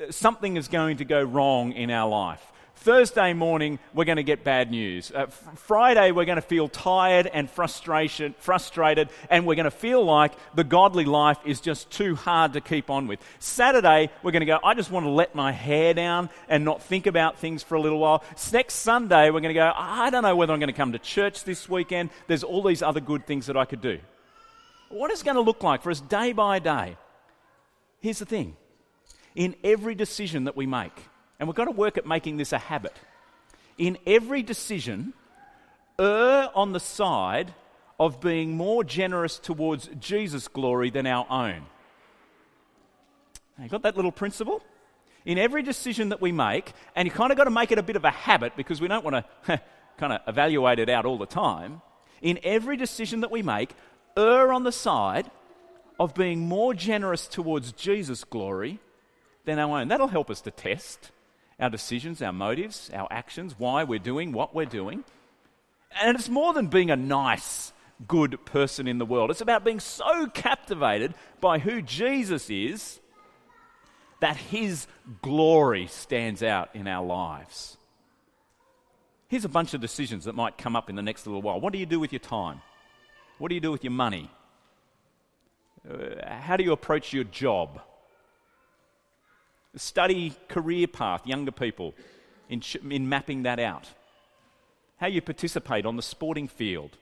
something 0.09 0.57
is 0.57 0.67
going 0.67 0.97
to 0.97 1.05
go 1.05 1.21
wrong 1.21 1.71
in 1.71 1.91
our 1.91 2.09
life. 2.09 2.41
Thursday 2.77 3.33
morning, 3.33 3.79
we're 3.93 4.05
going 4.05 4.17
to 4.17 4.23
get 4.23 4.43
bad 4.43 4.69
news. 4.69 5.11
Uh, 5.11 5.25
Friday, 5.25 6.11
we're 6.11 6.25
going 6.25 6.37
to 6.37 6.41
feel 6.43 6.69
tired 6.69 7.25
and 7.25 7.49
frustration, 7.49 8.35
frustrated, 8.37 9.09
and 9.29 9.47
we're 9.47 9.55
going 9.55 9.65
to 9.65 9.71
feel 9.71 10.05
like 10.05 10.33
the 10.53 10.63
godly 10.63 11.03
life 11.03 11.39
is 11.43 11.59
just 11.59 11.89
too 11.89 12.15
hard 12.15 12.53
to 12.53 12.61
keep 12.61 12.89
on 12.89 13.07
with. 13.07 13.19
Saturday, 13.39 14.09
we're 14.21 14.31
going 14.31 14.41
to 14.41 14.45
go, 14.45 14.59
I 14.63 14.75
just 14.75 14.91
want 14.91 15.05
to 15.05 15.09
let 15.09 15.33
my 15.33 15.51
hair 15.51 15.95
down 15.95 16.29
and 16.47 16.63
not 16.63 16.83
think 16.83 17.07
about 17.07 17.39
things 17.39 17.63
for 17.63 17.75
a 17.75 17.81
little 17.81 17.99
while. 17.99 18.23
Next 18.53 18.75
Sunday, 18.75 19.31
we're 19.31 19.41
going 19.41 19.53
to 19.55 19.59
go, 19.59 19.71
I 19.75 20.09
don't 20.11 20.23
know 20.23 20.35
whether 20.35 20.53
I'm 20.53 20.59
going 20.59 20.67
to 20.67 20.73
come 20.73 20.91
to 20.91 20.99
church 20.99 21.43
this 21.43 21.67
weekend. 21.67 22.11
There's 22.27 22.43
all 22.43 22.61
these 22.61 22.83
other 22.83 23.01
good 23.01 23.25
things 23.25 23.47
that 23.47 23.57
I 23.57 23.65
could 23.65 23.81
do. 23.81 23.99
What 24.89 25.11
is 25.11 25.23
going 25.23 25.35
to 25.35 25.41
look 25.41 25.63
like 25.63 25.81
for 25.81 25.89
us 25.89 25.99
day 25.99 26.31
by 26.31 26.59
day? 26.59 26.95
Here's 27.99 28.19
the 28.19 28.25
thing 28.25 28.55
in 29.37 29.55
every 29.63 29.93
decision 29.93 30.45
that 30.45 30.57
we 30.57 30.65
make, 30.65 30.99
and 31.39 31.47
we've 31.47 31.55
got 31.55 31.65
to 31.65 31.71
work 31.71 31.97
at 31.97 32.07
making 32.07 32.37
this 32.37 32.51
a 32.51 32.57
habit. 32.57 32.99
In 33.77 33.99
every 34.07 34.41
decision, 34.41 35.13
err 35.99 36.49
on 36.55 36.73
the 36.73 36.79
side 36.79 37.53
of 37.99 38.19
being 38.19 38.57
more 38.57 38.83
generous 38.83 39.37
towards 39.37 39.89
Jesus' 39.99 40.47
glory 40.47 40.89
than 40.89 41.05
our 41.05 41.27
own. 41.29 41.67
You 43.61 43.69
got 43.69 43.83
that 43.83 43.95
little 43.95 44.11
principle? 44.11 44.63
In 45.23 45.37
every 45.37 45.61
decision 45.61 46.09
that 46.09 46.21
we 46.21 46.31
make, 46.31 46.73
and 46.95 47.07
you 47.07 47.11
kind 47.11 47.31
of 47.31 47.37
got 47.37 47.43
to 47.43 47.51
make 47.51 47.71
it 47.71 47.77
a 47.77 47.83
bit 47.83 47.95
of 47.95 48.05
a 48.05 48.11
habit 48.11 48.53
because 48.57 48.81
we 48.81 48.87
don't 48.87 49.05
want 49.05 49.23
to 49.45 49.61
kind 49.97 50.13
of 50.13 50.21
evaluate 50.27 50.79
it 50.79 50.89
out 50.89 51.05
all 51.05 51.19
the 51.19 51.27
time. 51.27 51.83
In 52.23 52.39
every 52.41 52.75
decision 52.75 53.21
that 53.21 53.29
we 53.29 53.43
make, 53.43 53.75
err 54.17 54.51
on 54.51 54.63
the 54.63 54.71
side 54.71 55.29
of 55.99 56.15
being 56.15 56.39
more 56.47 56.73
generous 56.73 57.27
towards 57.27 57.71
Jesus' 57.71 58.23
glory 58.23 58.79
than 59.47 59.57
our 59.57 59.79
own. 59.79 59.87
That'll 59.87 60.07
help 60.07 60.29
us 60.29 60.41
to 60.41 60.51
test 60.51 61.11
our 61.59 61.71
decisions, 61.71 62.21
our 62.21 62.33
motives, 62.33 62.91
our 62.93 63.07
actions, 63.09 63.55
why 63.57 63.83
we're 63.83 63.97
doing 63.97 64.31
what 64.31 64.53
we're 64.53 64.65
doing. 64.65 65.03
And 65.99 66.15
it's 66.15 66.29
more 66.29 66.53
than 66.53 66.67
being 66.67 66.91
a 66.91 66.95
nice, 66.95 67.73
good 68.07 68.45
person 68.45 68.87
in 68.87 68.99
the 68.99 69.05
world. 69.05 69.31
It's 69.31 69.41
about 69.41 69.65
being 69.65 69.79
so 69.79 70.27
captivated 70.27 71.15
by 71.41 71.57
who 71.57 71.81
Jesus 71.81 72.49
is 72.51 72.99
that 74.19 74.35
his 74.35 74.85
glory 75.21 75.87
stands 75.87 76.43
out 76.43 76.69
in 76.75 76.87
our 76.87 77.05
lives. 77.05 77.77
Here's 79.29 79.45
a 79.45 79.49
bunch 79.49 79.73
of 79.73 79.81
decisions 79.81 80.25
that 80.25 80.35
might 80.35 80.57
come 80.57 80.75
up 80.75 80.89
in 80.89 80.95
the 80.95 81.01
next 81.01 81.25
little 81.25 81.41
while. 81.41 81.59
What 81.59 81.73
do 81.73 81.79
you 81.79 81.85
do 81.85 81.99
with 81.99 82.11
your 82.11 82.19
time? 82.19 82.61
What 83.37 83.49
do 83.49 83.55
you 83.55 83.61
do 83.61 83.71
with 83.71 83.83
your 83.83 83.91
money? 83.91 84.29
Uh, 85.89 86.27
how 86.27 86.57
do 86.57 86.63
you 86.63 86.73
approach 86.73 87.13
your 87.13 87.23
job? 87.23 87.81
Study 89.77 90.33
career 90.47 90.87
path, 90.87 91.25
younger 91.25 91.51
people, 91.51 91.93
in, 92.49 92.61
in 92.89 93.07
mapping 93.09 93.43
that 93.43 93.59
out. 93.59 93.89
How 94.97 95.07
you 95.07 95.21
participate 95.21 95.85
on 95.85 95.95
the 95.95 96.01
sporting 96.01 96.47
field. 96.47 96.97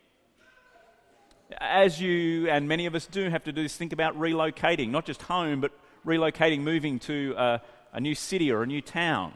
As 1.59 2.01
you 2.01 2.49
and 2.49 2.67
many 2.67 2.85
of 2.85 2.95
us 2.95 3.05
do 3.05 3.29
have 3.29 3.43
to 3.45 3.51
do 3.51 3.63
this, 3.63 3.77
think 3.77 3.93
about 3.93 4.19
relocating, 4.19 4.89
not 4.89 5.05
just 5.05 5.21
home, 5.23 5.61
but 5.61 5.71
relocating, 6.05 6.61
moving 6.61 6.99
to 6.99 7.33
a, 7.37 7.61
a 7.93 7.99
new 7.99 8.15
city 8.15 8.51
or 8.51 8.63
a 8.63 8.67
new 8.67 8.81
town. 8.81 9.33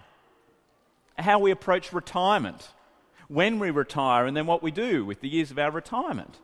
How 1.18 1.40
we 1.40 1.52
approach 1.52 1.94
retirement, 1.94 2.70
when 3.28 3.60
we 3.60 3.70
retire, 3.70 4.26
and 4.26 4.36
then 4.36 4.48
what 4.48 4.64
we 4.64 4.72
do 4.72 5.06
with 5.06 5.22
the 5.22 5.30
years 5.30 5.52
of 5.52 5.60
our 5.60 5.72
retirement. 5.72 6.38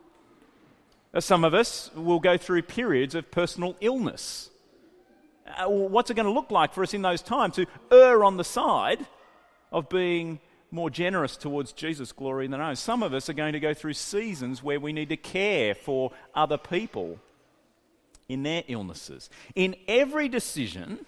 Some 1.18 1.44
of 1.44 1.54
us 1.54 1.90
will 1.94 2.20
go 2.20 2.36
through 2.36 2.62
periods 2.62 3.14
of 3.14 3.30
personal 3.30 3.76
illness. 3.80 4.50
Uh, 5.46 5.68
what's 5.68 6.10
it 6.10 6.14
going 6.14 6.26
to 6.26 6.32
look 6.32 6.50
like 6.50 6.74
for 6.74 6.82
us 6.82 6.94
in 6.94 7.02
those 7.02 7.22
times 7.22 7.56
to 7.56 7.66
err 7.90 8.24
on 8.24 8.36
the 8.36 8.44
side 8.44 9.06
of 9.70 9.88
being 9.88 10.40
more 10.70 10.90
generous 10.90 11.36
towards 11.36 11.72
Jesus' 11.72 12.12
glory 12.12 12.46
than 12.46 12.60
ours? 12.60 12.78
Some 12.78 13.02
of 13.02 13.14
us 13.14 13.28
are 13.28 13.34
going 13.34 13.52
to 13.52 13.60
go 13.60 13.74
through 13.74 13.94
seasons 13.94 14.62
where 14.62 14.80
we 14.80 14.92
need 14.92 15.08
to 15.10 15.16
care 15.16 15.74
for 15.74 16.12
other 16.34 16.58
people 16.58 17.18
in 18.28 18.42
their 18.42 18.64
illnesses. 18.66 19.30
In 19.54 19.76
every 19.86 20.28
decision, 20.28 21.06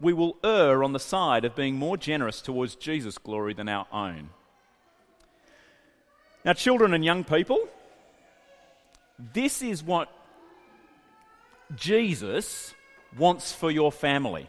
we 0.00 0.12
will 0.12 0.36
err 0.44 0.84
on 0.84 0.92
the 0.92 1.00
side 1.00 1.44
of 1.44 1.56
being 1.56 1.74
more 1.74 1.96
generous 1.96 2.40
towards 2.40 2.76
Jesus' 2.76 3.18
glory 3.18 3.54
than 3.54 3.68
our 3.68 3.86
own. 3.92 4.30
Now, 6.44 6.52
children 6.52 6.94
and 6.94 7.04
young 7.04 7.24
people, 7.24 7.68
this 9.34 9.60
is 9.60 9.82
what 9.82 10.08
Jesus 11.74 12.74
wants 13.16 13.52
for 13.52 13.70
your 13.70 13.92
family. 13.92 14.48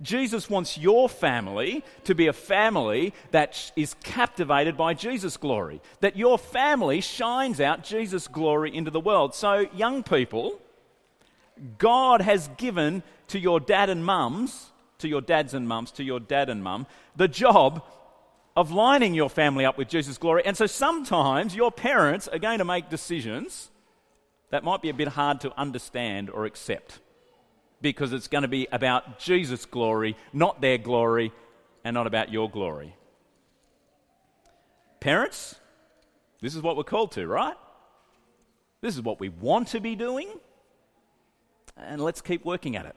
Jesus 0.00 0.48
wants 0.48 0.78
your 0.78 1.08
family 1.08 1.84
to 2.04 2.14
be 2.14 2.26
a 2.26 2.32
family 2.32 3.12
that 3.30 3.70
is 3.76 3.94
captivated 4.02 4.76
by 4.76 4.94
Jesus' 4.94 5.36
glory, 5.36 5.80
that 6.00 6.16
your 6.16 6.38
family 6.38 7.00
shines 7.00 7.60
out 7.60 7.84
Jesus' 7.84 8.26
glory 8.26 8.74
into 8.74 8.90
the 8.90 9.00
world. 9.00 9.34
So, 9.34 9.66
young 9.74 10.02
people, 10.02 10.58
God 11.78 12.20
has 12.22 12.48
given 12.56 13.02
to 13.28 13.38
your 13.38 13.60
dad 13.60 13.90
and 13.90 14.04
mums, 14.04 14.70
to 14.98 15.08
your 15.08 15.20
dads 15.20 15.54
and 15.54 15.68
mums, 15.68 15.90
to 15.92 16.04
your 16.04 16.20
dad 16.20 16.48
and 16.48 16.64
mum, 16.64 16.86
the 17.14 17.28
job 17.28 17.84
of 18.56 18.70
lining 18.70 19.14
your 19.14 19.30
family 19.30 19.64
up 19.64 19.78
with 19.78 19.88
Jesus' 19.88 20.18
glory. 20.18 20.42
And 20.44 20.56
so 20.56 20.66
sometimes 20.66 21.54
your 21.54 21.72
parents 21.72 22.28
are 22.28 22.38
going 22.38 22.58
to 22.58 22.64
make 22.64 22.90
decisions 22.90 23.70
that 24.50 24.64
might 24.64 24.82
be 24.82 24.90
a 24.90 24.94
bit 24.94 25.08
hard 25.08 25.40
to 25.40 25.58
understand 25.58 26.28
or 26.28 26.44
accept 26.44 27.00
because 27.82 28.12
it's 28.12 28.28
going 28.28 28.42
to 28.42 28.48
be 28.48 28.68
about 28.72 29.18
Jesus' 29.18 29.66
glory, 29.66 30.16
not 30.32 30.60
their 30.60 30.78
glory, 30.78 31.32
and 31.84 31.94
not 31.94 32.06
about 32.06 32.32
your 32.32 32.48
glory. 32.48 32.94
Parents, 35.00 35.56
this 36.40 36.54
is 36.54 36.62
what 36.62 36.76
we're 36.76 36.84
called 36.84 37.12
to, 37.12 37.26
right? 37.26 37.56
This 38.80 38.94
is 38.94 39.02
what 39.02 39.20
we 39.20 39.28
want 39.28 39.68
to 39.68 39.80
be 39.80 39.96
doing, 39.96 40.28
and 41.76 42.00
let's 42.00 42.20
keep 42.20 42.44
working 42.44 42.76
at 42.76 42.86
it. 42.86 42.96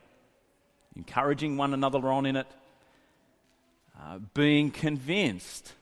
Encouraging 0.95 1.57
one 1.57 1.73
another 1.73 1.99
on 2.11 2.25
in 2.25 2.35
it, 2.37 2.47
uh, 3.99 4.19
being 4.33 4.71
convinced 4.71 5.73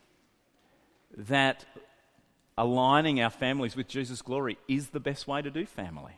that 1.16 1.64
aligning 2.56 3.20
our 3.20 3.30
families 3.30 3.76
with 3.76 3.88
Jesus' 3.88 4.22
glory 4.22 4.58
is 4.68 4.88
the 4.88 5.00
best 5.00 5.28
way 5.28 5.42
to 5.42 5.50
do 5.50 5.66
family. 5.66 6.14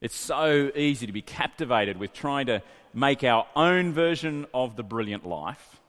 It's 0.00 0.16
so 0.16 0.70
easy 0.74 1.06
to 1.06 1.12
be 1.12 1.22
captivated 1.22 1.98
with 1.98 2.12
trying 2.12 2.46
to 2.46 2.62
make 2.94 3.22
our 3.22 3.46
own 3.54 3.92
version 3.92 4.46
of 4.54 4.76
the 4.76 4.82
brilliant 4.82 5.26
life. 5.26 5.80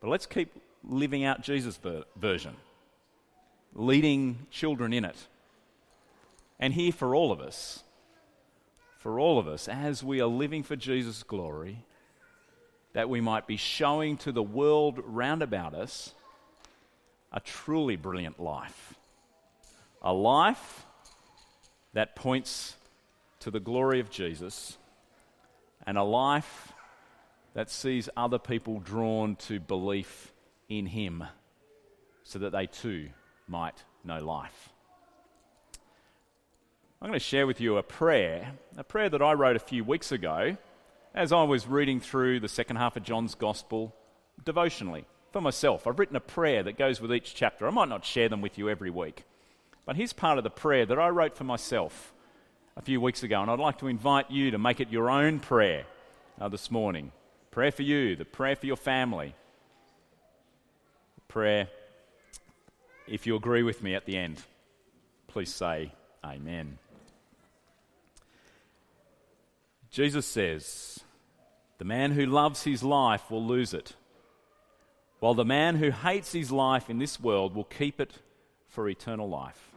But 0.00 0.08
let's 0.08 0.26
keep 0.26 0.52
living 0.82 1.24
out 1.24 1.42
Jesus' 1.42 1.76
ver- 1.76 2.04
version, 2.16 2.56
leading 3.74 4.46
children 4.50 4.92
in 4.92 5.04
it. 5.04 5.16
And 6.58 6.74
here 6.74 6.92
for 6.92 7.14
all 7.14 7.30
of 7.30 7.40
us, 7.40 7.84
for 8.98 9.20
all 9.20 9.38
of 9.38 9.46
us, 9.46 9.68
as 9.68 10.02
we 10.02 10.20
are 10.20 10.26
living 10.26 10.62
for 10.62 10.76
Jesus' 10.76 11.22
glory, 11.22 11.84
that 12.92 13.08
we 13.08 13.20
might 13.20 13.46
be 13.46 13.56
showing 13.56 14.16
to 14.18 14.32
the 14.32 14.42
world 14.42 15.00
round 15.04 15.42
about 15.42 15.74
us 15.74 16.12
a 17.32 17.38
truly 17.38 17.96
brilliant 17.96 18.40
life. 18.40 18.94
A 20.02 20.12
life 20.12 20.84
that 21.92 22.16
points 22.16 22.74
to 23.40 23.50
the 23.50 23.60
glory 23.60 24.00
of 24.00 24.10
Jesus, 24.10 24.78
and 25.86 25.98
a 25.98 26.02
life 26.02 26.72
that 27.54 27.70
sees 27.70 28.08
other 28.16 28.38
people 28.38 28.80
drawn 28.80 29.34
to 29.36 29.58
belief 29.58 30.32
in 30.68 30.86
Him 30.86 31.24
so 32.22 32.38
that 32.38 32.52
they 32.52 32.66
too 32.66 33.08
might 33.48 33.82
know 34.04 34.18
life. 34.18 34.70
I'm 37.02 37.08
going 37.08 37.18
to 37.18 37.24
share 37.24 37.46
with 37.46 37.60
you 37.60 37.78
a 37.78 37.82
prayer, 37.82 38.52
a 38.76 38.84
prayer 38.84 39.08
that 39.08 39.22
I 39.22 39.32
wrote 39.32 39.56
a 39.56 39.60
few 39.60 39.84
weeks 39.84 40.12
ago 40.12 40.56
as 41.14 41.32
I 41.32 41.42
was 41.42 41.66
reading 41.66 41.98
through 41.98 42.40
the 42.40 42.48
second 42.48 42.76
half 42.76 42.96
of 42.96 43.02
John's 43.02 43.34
Gospel 43.34 43.94
devotionally 44.44 45.06
for 45.32 45.40
myself. 45.40 45.86
I've 45.86 45.98
written 45.98 46.16
a 46.16 46.20
prayer 46.20 46.62
that 46.62 46.78
goes 46.78 47.00
with 47.00 47.12
each 47.12 47.34
chapter. 47.34 47.66
I 47.66 47.70
might 47.70 47.88
not 47.88 48.04
share 48.04 48.28
them 48.28 48.42
with 48.42 48.58
you 48.58 48.68
every 48.68 48.90
week, 48.90 49.24
but 49.86 49.96
here's 49.96 50.12
part 50.12 50.36
of 50.36 50.44
the 50.44 50.50
prayer 50.50 50.84
that 50.86 50.98
I 50.98 51.08
wrote 51.08 51.36
for 51.36 51.44
myself 51.44 52.12
a 52.76 52.82
few 52.82 53.00
weeks 53.00 53.22
ago, 53.22 53.40
and 53.42 53.50
I'd 53.50 53.58
like 53.58 53.78
to 53.78 53.88
invite 53.88 54.30
you 54.30 54.52
to 54.52 54.58
make 54.58 54.80
it 54.80 54.90
your 54.90 55.10
own 55.10 55.40
prayer 55.40 55.84
uh, 56.40 56.48
this 56.48 56.70
morning. 56.70 57.12
Prayer 57.50 57.72
for 57.72 57.82
you, 57.82 58.16
the 58.16 58.24
prayer 58.24 58.56
for 58.56 58.66
your 58.66 58.76
family. 58.76 59.34
Prayer, 61.28 61.68
if 63.06 63.26
you 63.26 63.36
agree 63.36 63.62
with 63.62 63.82
me 63.82 63.94
at 63.94 64.06
the 64.06 64.16
end, 64.16 64.42
please 65.26 65.52
say 65.52 65.92
Amen. 66.24 66.78
Jesus 69.90 70.26
says, 70.26 71.00
The 71.78 71.84
man 71.84 72.12
who 72.12 72.26
loves 72.26 72.62
his 72.62 72.82
life 72.82 73.30
will 73.30 73.44
lose 73.44 73.74
it, 73.74 73.94
while 75.18 75.34
the 75.34 75.44
man 75.44 75.76
who 75.76 75.90
hates 75.90 76.32
his 76.32 76.52
life 76.52 76.88
in 76.88 76.98
this 76.98 77.18
world 77.18 77.54
will 77.54 77.64
keep 77.64 78.00
it 78.00 78.18
for 78.68 78.88
eternal 78.88 79.28
life. 79.28 79.70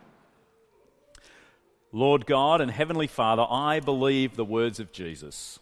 Lord 1.96 2.26
God 2.26 2.60
and 2.60 2.72
Heavenly 2.72 3.06
Father, 3.06 3.46
I 3.48 3.80
believe 3.80 4.36
the 4.36 4.44
words 4.44 4.80
of 4.80 4.92
Jesus 4.92 5.60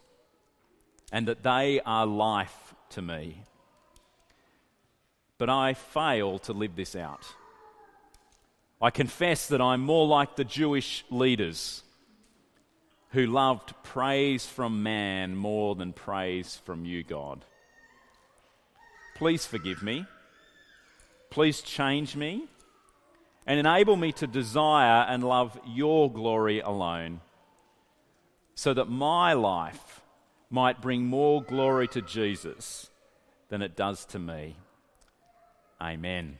and 1.11 1.27
that 1.27 1.43
they 1.43 1.81
are 1.85 2.05
life 2.05 2.73
to 2.91 3.01
me. 3.01 3.43
But 5.37 5.49
I 5.49 5.73
fail 5.73 6.39
to 6.39 6.53
live 6.53 6.77
this 6.77 6.95
out. 6.95 7.25
I 8.81 8.91
confess 8.91 9.47
that 9.49 9.59
I'm 9.59 9.81
more 9.81 10.07
like 10.07 10.37
the 10.37 10.45
Jewish 10.45 11.03
leaders 11.09 11.83
who 13.09 13.27
loved 13.27 13.73
praise 13.83 14.45
from 14.45 14.83
man 14.83 15.35
more 15.35 15.75
than 15.75 15.91
praise 15.91 16.61
from 16.63 16.85
you, 16.85 17.03
God. 17.03 17.43
Please 19.15 19.45
forgive 19.45 19.83
me. 19.83 20.05
Please 21.29 21.61
change 21.61 22.15
me 22.15 22.47
and 23.45 23.59
enable 23.59 23.95
me 23.95 24.11
to 24.13 24.27
desire 24.27 25.05
and 25.07 25.23
love 25.23 25.59
your 25.65 26.11
glory 26.11 26.59
alone, 26.59 27.21
so 28.53 28.73
that 28.73 28.89
my 28.89 29.33
life 29.33 30.01
might 30.49 30.81
bring 30.81 31.05
more 31.05 31.41
glory 31.41 31.87
to 31.87 32.01
Jesus 32.01 32.89
than 33.49 33.61
it 33.61 33.75
does 33.75 34.05
to 34.05 34.19
me. 34.19 34.57
Amen. 35.81 36.37